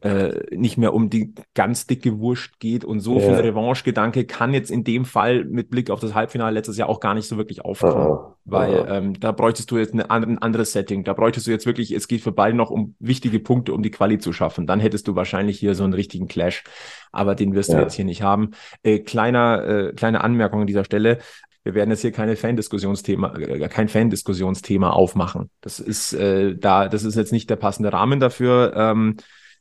[0.00, 3.20] äh, nicht mehr um die ganz dicke Wurst geht und so Ja.
[3.20, 7.00] viel Revanche-Gedanke kann jetzt in dem Fall mit Blick auf das Halbfinale letztes Jahr auch
[7.00, 8.12] gar nicht so wirklich aufkommen.
[8.12, 8.96] Aha, Weil aha.
[8.98, 11.02] ähm, da bräuchtest du jetzt eine, ein anderes Setting.
[11.02, 13.90] Da bräuchtest du jetzt wirklich, es geht für beide noch um wichtige Punkte, um die
[13.90, 14.68] Quali zu schaffen.
[14.68, 16.62] Dann hättest du wahrscheinlich hier so einen richtigen Clash.
[17.10, 17.82] Aber den wirst du Ja.
[17.82, 18.52] jetzt hier nicht haben.
[18.84, 21.18] Äh, kleiner, äh, kleine Anmerkung an dieser Stelle.
[21.64, 25.50] Wir werden jetzt hier keine Fan-Diskussionsthema, äh, kein Fan-Diskussionsthema aufmachen.
[25.60, 28.74] Das ist äh, da, das ist jetzt nicht der passende Rahmen dafür.
[28.76, 29.16] Ähm,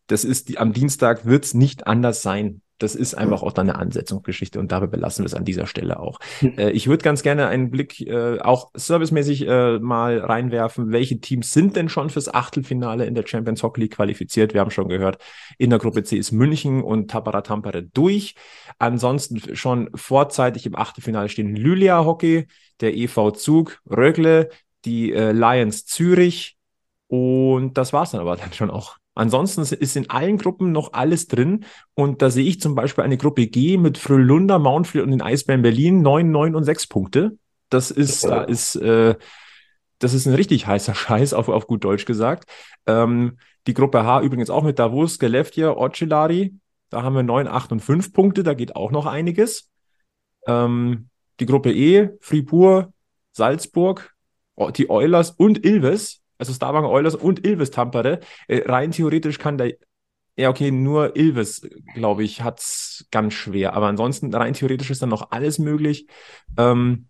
[0.08, 2.62] das ist die, am Dienstag wird es nicht anders sein.
[2.80, 6.00] Das ist einfach auch dann eine Ansetzungsgeschichte und dabei belassen wir es an dieser Stelle
[6.00, 6.20] auch.
[6.42, 10.92] Äh, ich würde ganz gerne einen Blick äh, auch servicemäßig äh, mal reinwerfen.
[10.92, 14.54] Welche Teams sind denn schon fürs Achtelfinale in der Champions Hockey League qualifiziert?
[14.54, 15.18] Wir haben schon gehört,
[15.58, 18.36] in der Gruppe C ist München und Tapara Tampere durch.
[18.78, 22.48] Ansonsten schon vorzeitig im Achtelfinale stehen Lylia Hockey,
[22.80, 24.50] der EV Zug, Rögle,
[24.86, 26.58] die äh, Lions Zürich
[27.08, 28.98] und das war's dann aber dann schon auch.
[29.18, 31.66] Ansonsten ist in allen Gruppen noch alles drin.
[31.96, 35.62] Und da sehe ich zum Beispiel eine Gruppe G mit Frölunda, Mountfield und den Eisbären
[35.62, 37.38] Berlin, 9, 9 und 6 Punkte.
[37.70, 39.16] Das ist, da ist, äh,
[40.00, 42.50] das ist ein richtig heißer Scheiß, auf, auf gut Deutsch gesagt.
[42.86, 46.54] Ähm, die Gruppe H übrigens auch mit Davos, Skellefteå, Ocellari.
[46.90, 48.44] Da haben wir 9, 8 und 5 Punkte.
[48.44, 49.70] Da geht auch noch einiges.
[50.46, 51.10] Ähm,
[51.40, 52.90] die Gruppe E, Fribourg,
[53.34, 54.14] Salzburg,
[54.76, 58.20] die Oilers und Ilves, also Stavanger Oilers und Ilves Tampere.
[58.48, 59.74] Äh, rein theoretisch kann der,
[60.36, 63.74] ja okay, nur Ilves, glaube ich, hat's ganz schwer.
[63.74, 66.08] Aber ansonsten rein theoretisch ist dann noch alles möglich.
[66.58, 67.08] Ähm,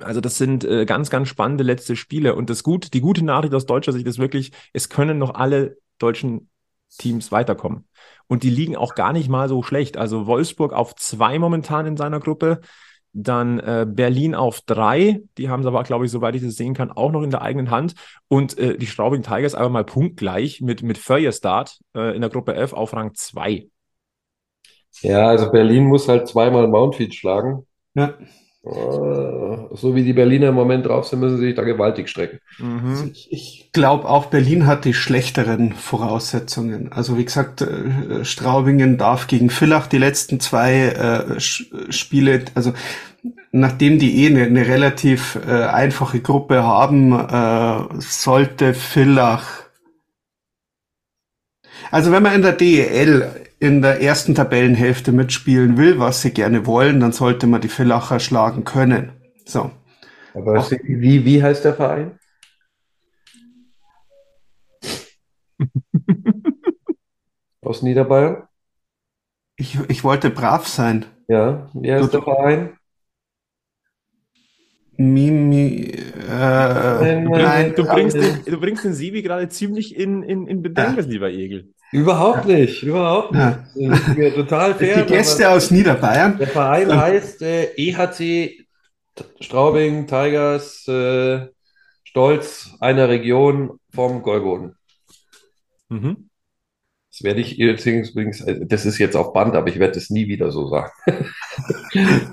[0.00, 2.34] also das sind äh, ganz, ganz spannende letzte Spiele.
[2.34, 5.78] Und das gut, die gute Nachricht aus deutscher Sicht ist wirklich, es können noch alle
[5.98, 6.48] deutschen
[6.98, 7.86] Teams weiterkommen.
[8.26, 9.96] Und die liegen auch gar nicht mal so schlecht.
[9.96, 12.60] Also Wolfsburg auf zwei momentan in seiner Gruppe,
[13.16, 15.22] dann äh, Berlin auf drei.
[15.38, 17.42] Die haben es aber, glaube ich, soweit ich das sehen kann, auch noch in der
[17.42, 17.94] eigenen Hand.
[18.28, 22.54] Und äh, die Straubing Tigers aber mal punktgleich mit, mit Feuerstart äh, in der Gruppe
[22.54, 23.68] F auf Rang zwei.
[25.00, 27.66] Ja, also Berlin muss halt zweimal Mountfield schlagen.
[27.94, 28.14] Ja.
[28.66, 32.40] Äh, So wie die Berliner im Moment drauf sind, müssen sie sich da gewaltig strecken.
[32.58, 33.10] Mhm.
[33.12, 36.92] Ich, ich glaube auch Berlin hat die schlechteren Voraussetzungen.
[36.92, 42.72] Also wie gesagt, äh, Straubingen darf gegen Villach die letzten zwei äh, Spiele, also
[43.52, 49.66] nachdem die eh eine, eine relativ äh, einfache Gruppe haben, äh, sollte Villach
[51.90, 56.66] also wenn man in der DEL in der ersten Tabellenhälfte mitspielen will, was sie gerne
[56.66, 59.12] wollen, dann sollte man die Villacher schlagen können.
[59.46, 59.70] So.
[60.34, 62.18] Aber es- wie, wie heißt der Verein?
[67.62, 68.46] Aus Niederbayern?
[69.56, 71.06] Ich, ich wollte brav sein.
[71.28, 72.76] Ja, wie heißt der Verein?
[74.98, 79.94] Mimi, äh, Nein, Du, nein, du, bringst äh, den, du bringst den Sibi gerade ziemlich
[79.94, 81.74] in, in, in Bedrängnis, lieber Egel.
[81.92, 83.40] Überhaupt nicht, überhaupt nicht.
[83.74, 83.90] Ja.
[83.90, 85.04] Das ist mir total fair.
[85.04, 86.36] Die Gäste aus Niederbayern.
[86.38, 88.66] Der Verein heißt äh, EHC
[89.40, 91.46] Straubing Tigers, äh,
[92.04, 94.74] Stolz einer Region vom Gäuboden.
[95.88, 96.28] Mhm.
[97.10, 100.10] Das werde ich jetzt übrigens, äh, das ist jetzt auf Band, aber ich werde es
[100.10, 100.90] nie wieder so sagen.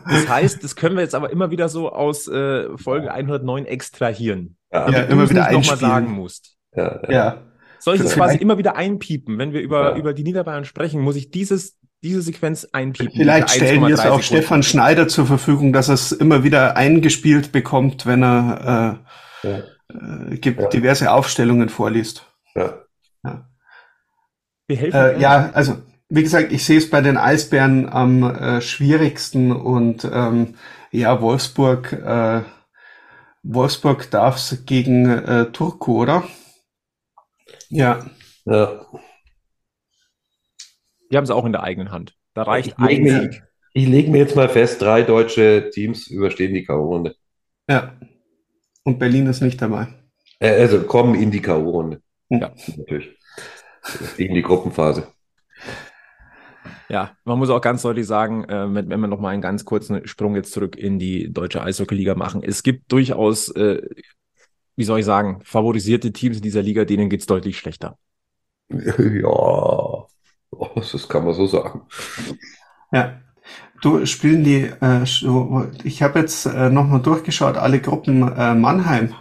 [0.10, 4.58] Das heißt, das können wir jetzt aber immer wieder so aus äh, Folge 109 extrahieren.
[4.72, 5.80] Ja, Ja, immer wieder nicht nochmal einspielen.
[5.80, 6.58] sagen musst.
[6.76, 7.12] ja, ja.
[7.12, 7.42] Ja.
[7.84, 9.38] Soll ich das quasi immer wieder einpiepen?
[9.38, 9.98] Wenn wir über, Ja.
[9.98, 13.14] über die Niederbayern sprechen, muss ich dieses, diese Sequenz einpiepen.
[13.16, 14.24] Vielleicht stellen wir es 1,3 auch Sekunden.
[14.24, 18.98] Stefan Schneider zur Verfügung, dass er es immer wieder eingespielt bekommt, wenn er
[19.44, 19.50] Ja.
[19.50, 19.64] äh,
[20.34, 20.68] äh, gibt, Ja.
[20.70, 22.26] diverse Aufstellungen vorliest.
[22.56, 22.80] Ja.
[24.68, 25.76] Wir helfen Äh, ja, also
[26.10, 30.56] wie gesagt, ich sehe es bei den Eisbären am äh, schwierigsten und ähm,
[30.92, 32.42] ja, Wolfsburg, äh,
[33.44, 36.24] Wolfsburg darf es gegen äh, Turku, oder?
[37.74, 38.06] Ja,
[38.46, 38.86] Ja.
[41.10, 42.16] Wir haben es auch in der eigenen Hand.
[42.34, 43.44] Da reicht Ich ein Sieg.
[43.74, 47.16] Ich lege mir jetzt mal fest, drei deutsche Teams überstehen die K.O.-Runde.
[47.70, 47.94] ja.
[48.86, 49.88] Und Berlin ist nicht dabei.
[50.40, 52.02] Äh, also kommen in die K.O.-Runde.
[52.30, 52.54] Ja.
[52.78, 53.18] Natürlich.
[54.18, 55.08] In die Gruppenphase.
[56.90, 59.66] Ja, man muss auch ganz deutlich sagen, äh, wenn, wenn wir noch mal einen ganz
[59.66, 62.44] kurzen Sprung jetzt zurück in die deutsche Eishockey-Liga machen.
[62.44, 63.82] Es gibt durchaus, äh,
[64.76, 67.98] wie soll ich sagen, favorisierte Teams in dieser Liga, denen geht's deutlich schlechter.
[70.54, 71.82] Ja, das kann man so sagen.
[72.92, 73.20] Ja.
[73.82, 75.04] Du spielen die, äh,
[75.84, 79.14] ich habe jetzt äh, nochmal durchgeschaut, alle Gruppen äh, Mannheim.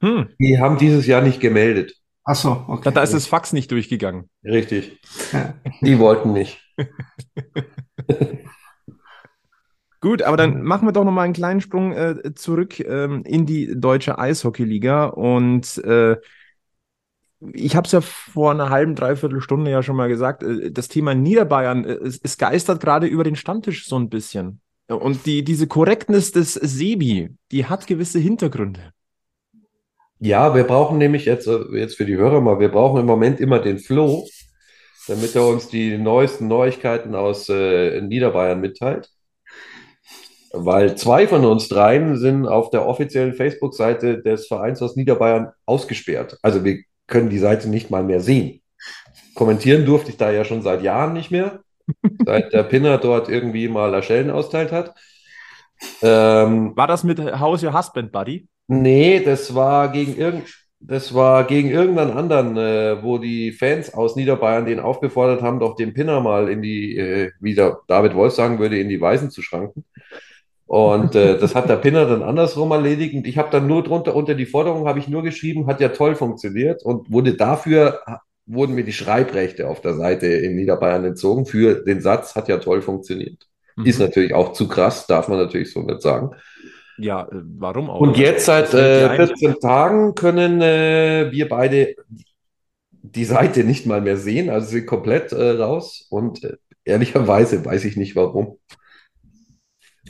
[0.00, 1.94] Hm, Die haben dieses Jahr nicht gemeldet.
[2.24, 2.82] Ach so, okay.
[2.84, 4.28] da, da ist das Fax nicht durchgegangen.
[4.44, 5.00] Richtig.
[5.32, 5.54] Ja.
[5.80, 6.60] Die wollten nicht.
[10.06, 13.44] Gut, aber dann machen wir doch noch mal einen kleinen Sprung äh, zurück ähm, in
[13.44, 16.14] die deutsche Eishockey-Liga und äh,
[17.52, 20.86] ich habe es ja vor einer halben, dreiviertel Stunde ja schon mal gesagt, äh, das
[20.86, 24.60] Thema Niederbayern, äh, es, es geistert gerade über den Stammtisch so ein bisschen.
[24.86, 28.92] Und die, diese Korrektness des Sebi, die hat gewisse Hintergründe.
[30.20, 33.40] Ja, wir brauchen nämlich jetzt, äh, jetzt für die Hörer mal, wir brauchen im Moment
[33.40, 34.24] immer den Flo,
[35.08, 39.10] damit er uns die neuesten Neuigkeiten aus äh, Niederbayern mitteilt.
[40.52, 46.38] Weil zwei von uns dreien sind auf der offiziellen Facebook-Seite des Vereins aus Niederbayern ausgesperrt.
[46.42, 48.62] Also wir können die Seite nicht mal mehr sehen.
[49.34, 51.60] Kommentieren durfte ich da ja schon seit Jahren nicht mehr,
[52.24, 54.94] seit der Pinner dort irgendwie mal Erschellen austeilt hat.
[56.02, 58.48] Ähm, War das mit How's Your Husband, Buddy?
[58.68, 60.48] Nee, das war gegen irgend,
[60.80, 65.76] das war gegen irgendeinen anderen, äh, wo die Fans aus Niederbayern den aufgefordert haben, doch
[65.76, 69.30] den Pinner mal in die, äh, wie der David Wolf sagen würde, in die Weisen
[69.30, 69.84] zu schranken.
[70.66, 73.14] Und äh, das hat der Pinner dann andersrum erledigt.
[73.14, 75.90] Und ich habe dann nur drunter, unter die Forderung habe ich nur geschrieben, hat ja
[75.90, 78.00] toll funktioniert und wurde dafür,
[78.46, 82.58] wurden mir die Schreibrechte auf der Seite in Niederbayern entzogen für den Satz, hat ja
[82.58, 83.46] toll funktioniert.
[83.82, 84.06] Ist Mhm.
[84.06, 86.30] natürlich auch zu krass, darf man natürlich so nicht sagen.
[86.98, 88.00] Ja, äh, warum auch?
[88.00, 89.16] Und jetzt seit äh, dir ein?
[89.16, 91.94] 14 Tagen können äh, wir beide
[92.90, 96.06] die Seite nicht mal mehr sehen, also sind komplett äh, raus.
[96.10, 98.58] Und äh, ehrlicherweise weiß ich nicht warum.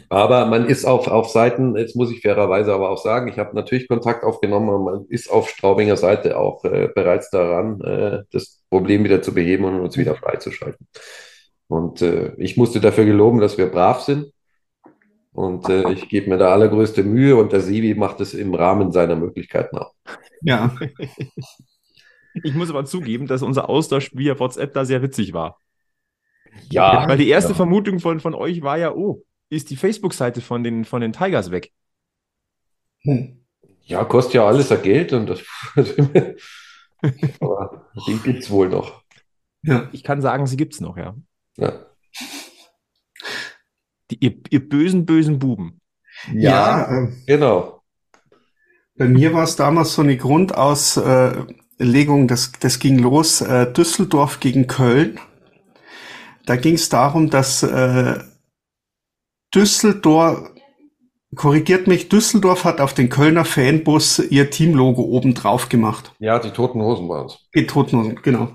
[0.08, 3.54] Aber man ist auf, auf Seiten, jetzt muss ich fairerweise aber auch sagen, ich habe
[3.54, 8.62] natürlich Kontakt aufgenommen, aber man ist auf Straubinger Seite auch äh, bereits daran, äh, das
[8.70, 10.86] Problem wieder zu beheben und uns wieder freizuschalten.
[11.68, 14.32] Und äh, ich musste dafür geloben, dass wir brav sind.
[15.32, 18.92] Und äh, ich gebe mir da allergrößte Mühe und der Sibi macht es im Rahmen
[18.92, 19.92] seiner Möglichkeiten auch.
[20.40, 20.74] Ja,
[22.42, 25.58] Ich muss aber zugeben, dass unser Austausch via WhatsApp da sehr witzig war.
[26.70, 27.56] Ja, Weil die erste ja.
[27.56, 31.50] Vermutung von, von euch war ja, oh, ist die Facebook-Seite von den, von den Tigers
[31.50, 31.72] weg?
[33.02, 33.44] Hm.
[33.82, 35.40] Ja, kostet ja alles ja Geld und das,
[37.40, 39.02] aber die gibt's wohl noch.
[39.62, 39.88] ja.
[39.92, 41.14] Ich kann sagen, sie gibt's noch, ja.
[41.56, 41.86] Ja.
[44.10, 45.80] Die, ihr, ihr bösen, bösen Buben.
[46.32, 47.82] Ja, äh, Genau.
[48.96, 54.66] bei mir war es damals so eine Grundauslegung, das, das ging los, äh, Düsseldorf gegen
[54.66, 55.20] Köln.
[56.46, 58.18] Da ging es darum, dass äh,
[59.56, 60.50] Düsseldorf,
[61.34, 66.12] korrigiert mich, Düsseldorf hat auf den Kölner Fanbus ihr Teamlogo oben drauf gemacht.
[66.18, 67.38] Ja, die Toten Hosen waren es.
[67.54, 68.50] Die Totenhosen, genau.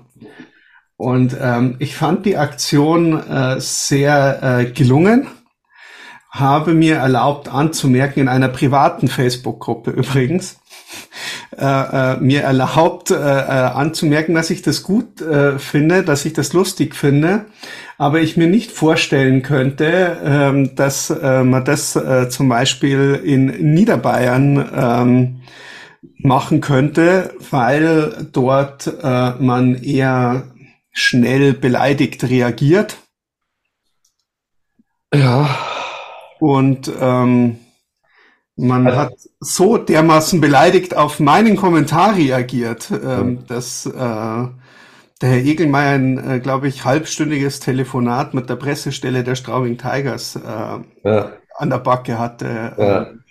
[0.96, 5.26] Und ähm, ich fand die Aktion äh, sehr äh, gelungen,
[6.30, 10.60] habe mir erlaubt anzumerken, in einer privaten Facebook-Gruppe übrigens,
[11.58, 16.32] äh, äh, mir erlaubt äh, äh, anzumerken, dass ich das gut äh, finde, dass ich
[16.32, 17.46] das lustig finde,
[18.02, 23.74] aber ich mir nicht vorstellen könnte, ähm, dass äh, man das äh, zum Beispiel in
[23.74, 25.42] Niederbayern ähm,
[26.18, 30.48] machen könnte, weil dort äh, man eher
[30.90, 32.96] schnell beleidigt reagiert.
[35.14, 35.48] Ja.
[36.40, 37.58] Und ähm,
[38.56, 44.46] man Also- hat so dermaßen beleidigt auf meinen Kommentar reagiert, ähm, dass äh,
[45.22, 50.36] der Herr Egelmeier ein, äh, glaube ich, halbstündiges Telefonat mit der Pressestelle der Straubing Tigers
[50.36, 51.32] äh, Ja.
[51.56, 52.74] an der Backe hatte.
[52.76, 53.02] Ja.
[53.08, 53.22] Ähm,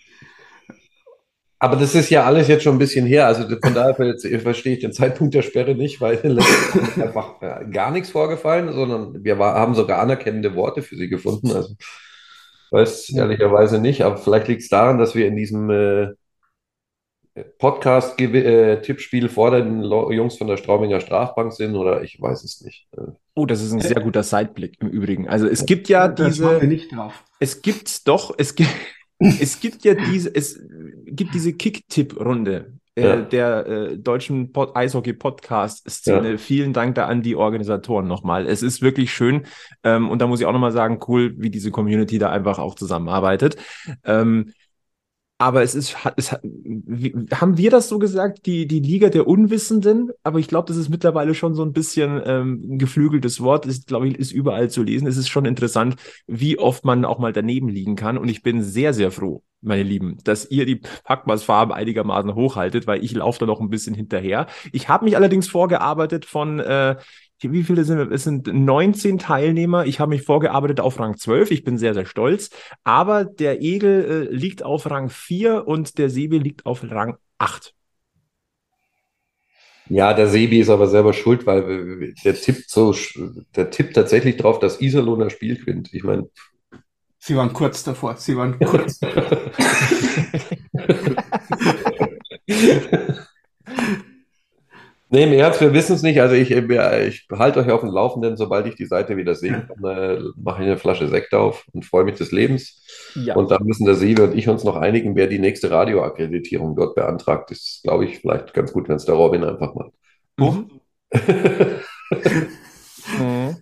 [1.60, 3.28] Aber das ist ja alles jetzt schon ein bisschen her.
[3.28, 6.18] Also von daher ver- verstehe ich den Zeitpunkt der Sperre nicht, weil
[7.02, 11.52] einfach äh, gar nichts vorgefallen, sondern wir war, haben sogar anerkennende Worte für sie gefunden.
[11.52, 11.76] Also
[12.72, 16.08] weiß ehrlicherweise nicht, aber vielleicht liegt es daran, dass wir in diesem äh,
[17.60, 22.88] Podcast-Tippspiel vor den Jungs von der Straubinger Strafbank sind oder ich weiß es nicht.
[22.98, 25.30] Äh, Oh, das ist ein sehr guter Sideblick im Übrigen.
[25.30, 26.44] Also es gibt ja da diese.
[26.44, 27.24] schauen wir nicht drauf.
[27.40, 28.70] Es gibt doch, es gibt,
[29.20, 30.60] es gibt ja diese, es
[31.06, 33.16] gibt diese Kick-Tipp-Runde äh, Ja.
[33.22, 36.32] der äh, deutschen Pod Eishockey-Podcast-Szene.
[36.32, 36.38] Ja.
[36.38, 38.48] Vielen Dank da an die Organisatoren nochmal.
[38.48, 39.46] Es ist wirklich schön
[39.86, 42.76] ähm, und da muss ich auch nochmal sagen, cool, wie diese Community da einfach auch
[42.76, 43.56] zusammenarbeitet.
[44.04, 44.52] Ähm,
[45.42, 50.12] aber es ist, es haben wir das so gesagt, die, die Liga der Unwissenden?
[50.22, 53.66] Aber ich glaube, das ist mittlerweile schon so ein bisschen ähm, ein geflügeltes Wort.
[53.66, 55.08] Ist, glaube ich, ist überall zu lesen.
[55.08, 55.96] Es ist schon interessant,
[56.28, 58.20] wie oft man auch mal daneben liegen kann.
[58.20, 63.04] Und ich bin sehr, sehr froh, meine Lieben, dass ihr die Packmas-Farben einigermaßen hochhaltet, weil
[63.04, 64.46] ich laufe da noch ein bisschen hinterher.
[64.72, 66.98] Ich habe mich allerdings vorgearbeitet von, äh,
[67.44, 68.12] wie viele sind wir?
[68.12, 69.86] Es sind 19 Teilnehmer.
[69.86, 71.52] Ich habe mich vorgearbeitet auf Rang 12.
[71.52, 72.50] Ich bin sehr, sehr stolz.
[72.84, 77.74] Aber der Egel äh, liegt auf Rang 4 und der Sebi liegt auf Rang 8.
[79.89, 82.96] Ja, der Sebi ist aber selber schuld, weil der tippt so,
[83.56, 85.94] der tippt tatsächlich drauf, dass Iserlohn das Spiel gewinnt.
[85.94, 86.30] Ich meine,
[87.24, 88.18] Sie waren kurz davor.
[88.18, 89.00] Sie waren kurz.
[95.12, 96.22] Nee, im Ernst, wir wissen es nicht.
[96.22, 99.68] Also ich, äh, ich halte euch auf dem Laufenden, sobald ich die Seite wieder sehen
[99.68, 102.82] kann, äh, mache ich eine Flasche Sekt auf und freue mich des Lebens.
[103.16, 103.36] Ja.
[103.36, 106.95] Und dann müssen der Sebi und ich uns noch einigen, wer die nächste Radioakkreditierung dort
[106.95, 107.51] beantragt.
[107.51, 109.91] Das ist, glaube ich, vielleicht ganz gut, wenn es der Robin einfach macht.
[110.38, 110.70] Mhm.
[113.20, 113.57] Mhm.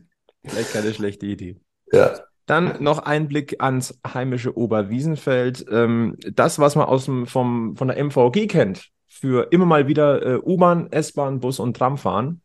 [0.45, 1.57] Vielleicht keine schlechte Idee.
[1.91, 5.65] Ja, Dann noch ein Blick ans heimische Oberwiesenfeld.
[5.71, 8.89] Ähm, das, was man aus dem, vom, von der MVG kennt,
[9.19, 12.41] für immer mal wieder äh, U-Bahn, S-Bahn, Bus und Tram fahren,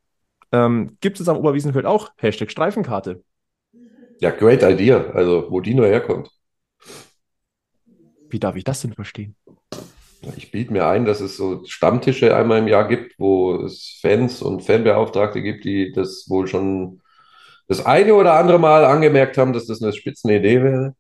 [0.53, 3.23] ähm, gibt es am Oberwiesenfeld auch Hashtag Streifenkarte.
[4.21, 5.11] ja, great idea.
[5.13, 6.29] Also, wo die nur herkommt.
[8.29, 9.37] Wie darf ich das denn verstehen?
[10.37, 14.43] Ich biete mir ein, dass es so Stammtische einmal im Jahr gibt, wo es Fans
[14.43, 17.01] und Fanbeauftragte gibt, die das wohl schon
[17.69, 20.95] das eine oder andere Mal angemerkt haben, dass das eine spitzende Idee wäre.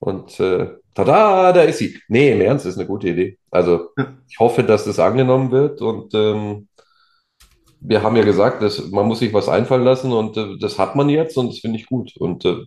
[0.00, 2.00] Und äh, tada, da ist sie.
[2.08, 3.38] Nee, im Ernst, ist eine gute Idee.
[3.50, 3.90] Also
[4.28, 5.80] ich hoffe, dass das angenommen wird.
[5.82, 6.68] Und ähm,
[7.80, 10.96] wir haben ja gesagt, dass man muss sich was einfallen lassen und äh, das hat
[10.96, 12.16] man jetzt und das finde ich gut.
[12.16, 12.64] Und äh,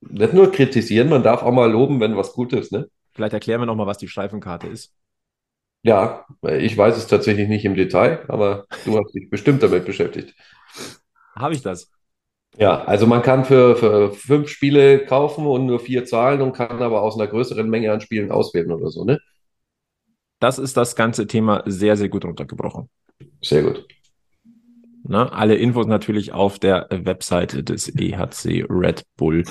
[0.00, 2.88] nicht nur kritisieren, man darf auch mal loben, wenn was gut ist, ne?
[3.12, 4.92] Vielleicht erklären wir nochmal, was die Streifenkarte ist.
[5.82, 10.34] Ja, ich weiß es tatsächlich nicht im Detail, aber du hast dich bestimmt damit beschäftigt.
[11.34, 11.90] Habe ich das?
[12.58, 16.82] Ja, also man kann für, für fünf Spiele kaufen und nur vier zahlen und kann
[16.82, 19.20] aber aus einer größeren Menge an Spielen auswählen oder so, ne?
[20.38, 22.90] Das ist das ganze Thema sehr, sehr gut runtergebrochen.
[23.42, 23.86] Sehr gut.
[25.02, 25.32] Ne?
[25.32, 29.44] Alle Infos natürlich auf der Webseite des EHC Red Bull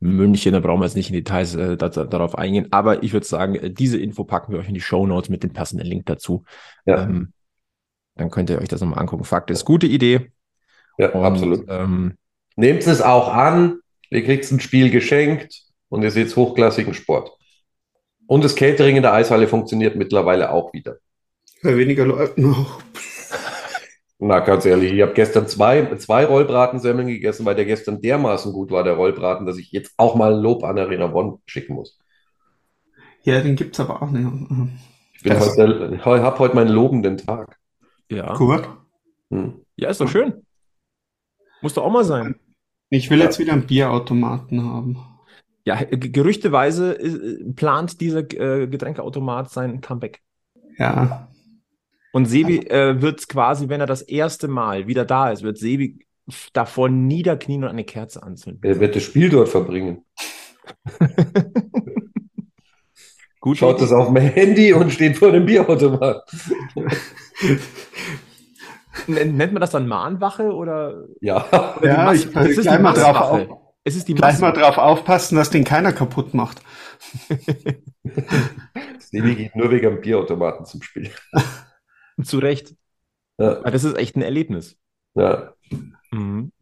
[0.00, 0.52] München.
[0.52, 2.68] Da brauchen wir jetzt nicht in Details äh, da, da, darauf eingehen.
[2.72, 5.52] Aber ich würde sagen, diese Info packen wir euch in die Show Notes mit dem
[5.52, 6.44] passenden Link dazu.
[6.84, 7.32] Ja, Ähm,
[8.16, 9.24] dann könnt ihr euch das nochmal angucken.
[9.24, 10.30] Fakt ist, gute Idee.
[10.98, 11.64] ja, Und, absolut.
[11.68, 12.14] Ähm,
[12.56, 13.80] Nehmt es auch an,
[14.10, 17.32] ihr kriegt ein Spiel geschenkt und ihr seht hochklassigen Sport.
[18.26, 20.96] Und das Catering in der Eishalle funktioniert mittlerweile auch wieder.
[21.62, 22.82] Bei weniger Leuten noch.
[24.18, 28.70] Na, ganz ehrlich, ich habe gestern zwei, zwei Rollbratensemmeln gegessen, weil der gestern dermaßen gut
[28.70, 31.98] war, der Rollbraten, dass ich jetzt auch mal ein Lob an Arena Bonn schicken muss.
[33.24, 34.26] Ja, den gibt's aber auch nicht.
[35.14, 37.58] Ich ich habe heute meinen lobenden Tag.
[38.08, 38.34] ja.
[38.34, 38.68] Gut.
[39.30, 39.64] Hm.
[39.76, 40.44] ja, ist doch schön.
[41.60, 42.38] Muss doch auch mal sein.
[42.96, 44.98] Ich will jetzt wieder einen Bierautomaten haben.
[45.64, 50.20] Ja, g- gerüchteweise äh, plant dieser äh, Getränkeautomat sein Comeback.
[50.78, 51.28] Ja.
[52.12, 56.06] Und Sebi äh, wird quasi, wenn er das erste Mal wieder da ist, wird Sebi
[56.52, 58.62] davor niederknien und eine Kerze anzünden.
[58.62, 60.04] Er wird das Spiel dort verbringen.
[63.40, 66.22] Gut, Schaut es auf mein Handy und steht vor dem Bierautomat.
[69.06, 71.04] Nennt man das dann Mahnwache oder?
[71.20, 71.46] Ja,
[71.78, 73.48] oder Ja, ich das ist gleich die mal drauf auf,
[73.84, 76.62] Es ist die gleich mal drauf aufpassen, dass den keiner kaputt macht.
[78.98, 81.10] Sebi geht nur wegen dem Bierautomaten zum Spiel.
[82.22, 82.74] Zu Recht.
[83.38, 84.76] Ja, Das ist echt ein Erlebnis.
[85.14, 85.52] ja.
[86.12, 86.52] Mhm.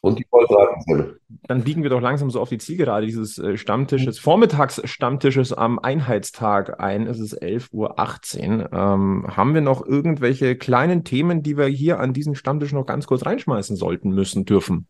[0.00, 1.20] Und die Vollbratensemmel.
[1.48, 6.80] Dann biegen wir doch langsam so auf die Zielgerade dieses äh, Stammtisches, Vormittagsstammtisches am Einheitstag
[6.80, 7.06] ein.
[7.06, 8.72] Es ist 11.18 Uhr.
[8.72, 13.06] Ähm, haben wir noch irgendwelche kleinen Themen, die wir hier an diesen Stammtisch noch ganz
[13.06, 14.86] kurz reinschmeißen sollten, müssen, dürfen?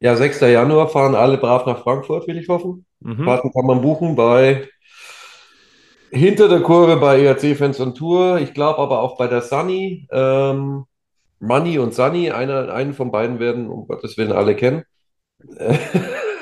[0.00, 0.40] Ja, 6.
[0.40, 2.86] Januar fahren alle brav nach Frankfurt, will ich hoffen.
[3.00, 3.24] Mhm.
[3.24, 4.66] Karten kann man buchen bei
[6.10, 8.38] hinter der Kurve bei ERC Fans on Tour.
[8.40, 10.08] Ich glaube aber auch bei der Sunny.
[10.10, 10.84] Ähm,
[11.40, 14.84] Money und Sunny, einer, einen von beiden werden, um Gottes Willen, alle kennen.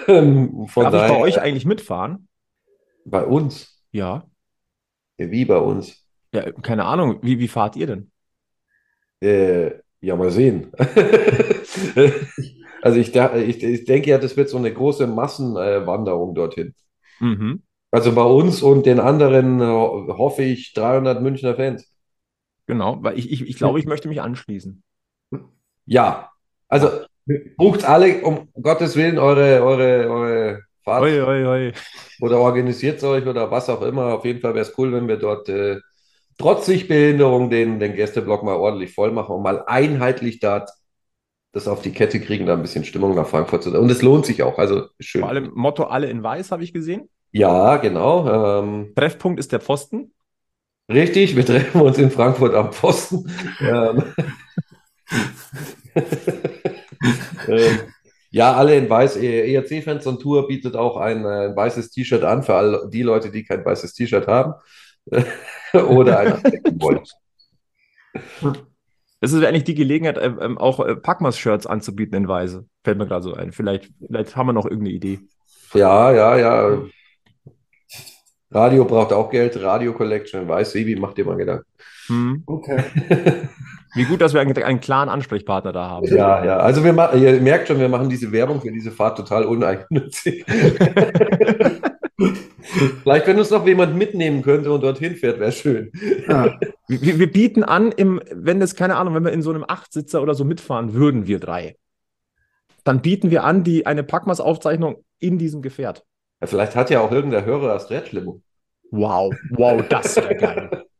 [0.08, 2.28] Ähm, Von Darf ich daher, bei euch eigentlich mitfahren?
[3.04, 3.82] bei uns.
[3.92, 4.24] Ja.
[5.18, 6.04] Wie bei uns?
[6.32, 7.18] Ja, keine Ahnung.
[7.22, 8.10] Wie, wie fahrt ihr denn?
[9.20, 10.72] Äh, ja, mal sehen.
[12.80, 16.76] Also ich, ich, ich denke ja, das wird so eine große Massenwanderung dorthin.
[17.18, 17.64] Mhm.
[17.90, 21.92] Also bei uns und den anderen äh, hoffe ich 300 Münchner Fans.
[22.66, 24.84] Genau, weil ich, ich, ich glaube, ich möchte mich anschließen.
[25.88, 26.30] Ja,
[26.68, 26.88] also
[27.56, 31.72] bucht alle um Gottes Willen eure, eure, eure Fahrt Oi, oi, oi.
[32.20, 34.14] oder organisiert euch oder was auch immer.
[34.14, 35.78] Auf jeden Fall wäre es cool, wenn wir dort äh,
[36.38, 40.66] trotz Sichtbehinderung den, den Gästeblock mal ordentlich voll machen und mal einheitlich da
[41.52, 43.78] das auf die Kette kriegen, da ein bisschen Stimmung nach Frankfurt zu.
[43.78, 45.22] Und es lohnt sich auch, also schön.
[45.22, 47.08] Vor allem Motto alle in weiß, habe ich gesehen.
[47.32, 48.60] Ja, genau.
[48.60, 50.12] Ähm, Treffpunkt ist der Pfosten.
[50.90, 53.30] richtig, wir treffen uns in Frankfurt am Pfosten.
[53.60, 54.04] ähm,
[57.48, 57.78] ähm,
[58.30, 59.16] ja, alle in weiß.
[59.16, 63.30] ERC-Fans on Tour bietet auch ein, äh, ein weißes T-Shirt an für all die Leute,
[63.30, 64.54] die kein weißes T-Shirt haben
[65.72, 67.00] oder ein abdecken wollen.
[69.20, 72.66] Das ist eigentlich die Gelegenheit, ähm, ähm, auch äh, Packmas-Shirts anzubieten in Weise.
[72.84, 73.52] Fällt mir gerade so ein.
[73.52, 75.20] Vielleicht, vielleicht haben wir noch irgendeine Idee.
[75.74, 76.82] Ja, ja, ja.
[78.50, 79.60] Radio braucht auch Geld.
[79.60, 80.72] Radio Collection in weiß.
[80.72, 81.66] Sebi, mach dir mal Gedanken.
[82.06, 82.42] Hm.
[82.46, 82.84] Okay.
[83.94, 86.06] Wie gut, dass wir einen, einen klaren Ansprechpartner da haben.
[86.06, 86.56] Ja, ja.
[86.58, 90.44] Also wir machen, ihr merkt schon, wir machen diese Werbung für diese Fahrt total uneigennützig.
[93.02, 95.92] Vielleicht, wenn uns noch jemand mitnehmen könnte und dorthin fährt, wäre schön.
[96.28, 96.58] Ja.
[96.88, 100.20] Wir, wir bieten an, im, wenn das, keine Ahnung, wenn wir in so einem Achtsitzer
[100.22, 101.76] oder so mitfahren würden, wir drei,
[102.84, 106.04] dann bieten wir an, die eine Packmas-Aufzeichnung in diesem Gefährt.
[106.40, 108.42] Ja, vielleicht hat ja auch irgendein Hörer das Stretch-Limo.
[108.90, 110.84] Wow, wow, das wäre geil.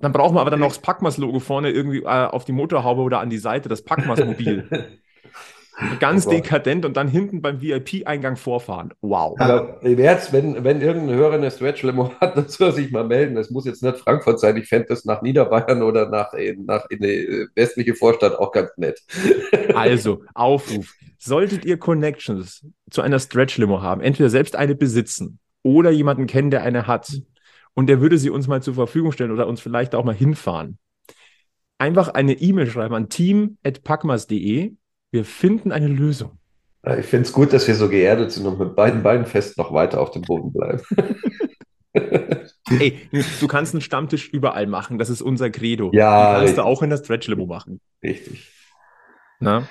[0.00, 3.20] Dann brauchen wir aber dann noch das Packmas-Logo vorne irgendwie äh, auf die Motorhaube oder
[3.20, 4.68] an die Seite, das Packmas-Mobil.
[5.98, 8.92] Ganz Oh dekadent und dann hinten beim VIP-Eingang vorfahren.
[9.00, 9.38] Wow.
[9.40, 13.36] Aber jetzt, wenn, wenn irgendein Hörer eine Stretch-Limo hat, dann soll er sich mal melden.
[13.36, 14.56] Es muss jetzt nicht Frankfurt sein.
[14.56, 18.70] Ich fände das nach Niederbayern oder nach, in, nach in die westliche Vorstadt auch ganz
[18.76, 19.00] nett.
[19.74, 20.94] Also, Aufruf.
[21.18, 26.62] Solltet ihr Connections zu einer Stretch-Limo haben, entweder selbst eine besitzen oder jemanden kennen, der
[26.62, 27.10] eine hat
[27.80, 30.76] und der würde sie uns mal zur Verfügung stellen oder uns vielleicht auch mal hinfahren,
[31.78, 34.74] einfach eine E-Mail schreiben an team.packmas.de.
[35.12, 36.38] Wir finden eine Lösung.
[36.98, 39.72] Ich finde es gut, dass wir so geerdet sind und mit beiden Beinen fest noch
[39.72, 40.82] weiter auf dem Boden bleiben.
[42.70, 43.08] Ey,
[43.40, 44.98] du kannst einen Stammtisch überall machen.
[44.98, 45.90] Das ist unser Credo.
[45.94, 47.80] Ja, Den kannst du auch in der Stretch-Limo machen.
[48.02, 48.52] Richtig.
[49.38, 49.66] Na?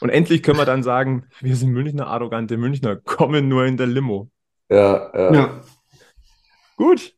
[0.00, 3.86] Und endlich können wir dann sagen, wir sind Münchner, arrogante Münchner, kommen nur in der
[3.86, 4.28] Limo.
[4.68, 5.32] Ja, ja.
[5.32, 5.60] Ja.
[6.76, 7.14] Gut,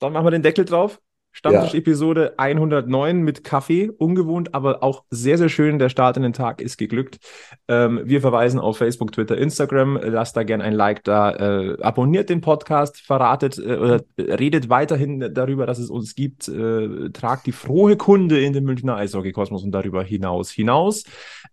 [0.00, 1.00] dann machen wir den Deckel drauf.
[1.32, 3.90] Stammtisch-Episode 109 mit Kaffee.
[3.90, 5.78] Ungewohnt, aber auch sehr, sehr schön.
[5.78, 7.18] Der Start in den Tag ist geglückt.
[7.68, 10.00] Ähm, wir verweisen auf Facebook, Twitter, Instagram.
[10.02, 11.30] Lasst da gerne ein Like da.
[11.30, 16.48] Äh, abonniert den Podcast, verratet äh, oder redet weiterhin darüber, dass es uns gibt.
[16.48, 21.04] Äh, tragt die frohe Kunde in den Münchner Eishockey-Kosmos und darüber hinaus hinaus.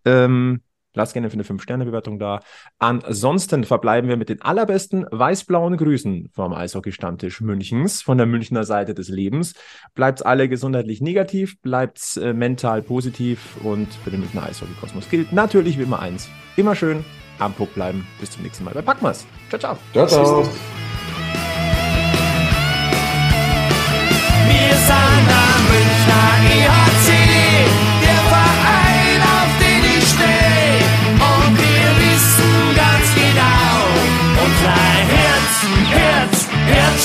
[0.03, 0.61] Ähm,
[0.95, 2.39] Lasst gerne für eine 5-Sterne-Bewertung da.
[2.79, 8.93] Ansonsten verbleiben wir mit den allerbesten weiß-blauen Grüßen vom Eishockey-Stammtisch Münchens, von der Münchner Seite
[8.93, 9.53] des Lebens.
[9.93, 15.77] Bleibt's alle gesundheitlich negativ, bleibt's äh, mental positiv und für den Münchner Eishockey-Kosmos gilt natürlich
[15.77, 16.29] wie immer eins.
[16.55, 17.05] Immer schön
[17.39, 18.07] am Puck bleiben.
[18.19, 19.25] Bis zum nächsten Mal bei Packmas.
[19.49, 19.77] Ciao, ciao.
[19.93, 20.49] Ciao, ciao.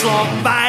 [0.02, 0.59] Long by.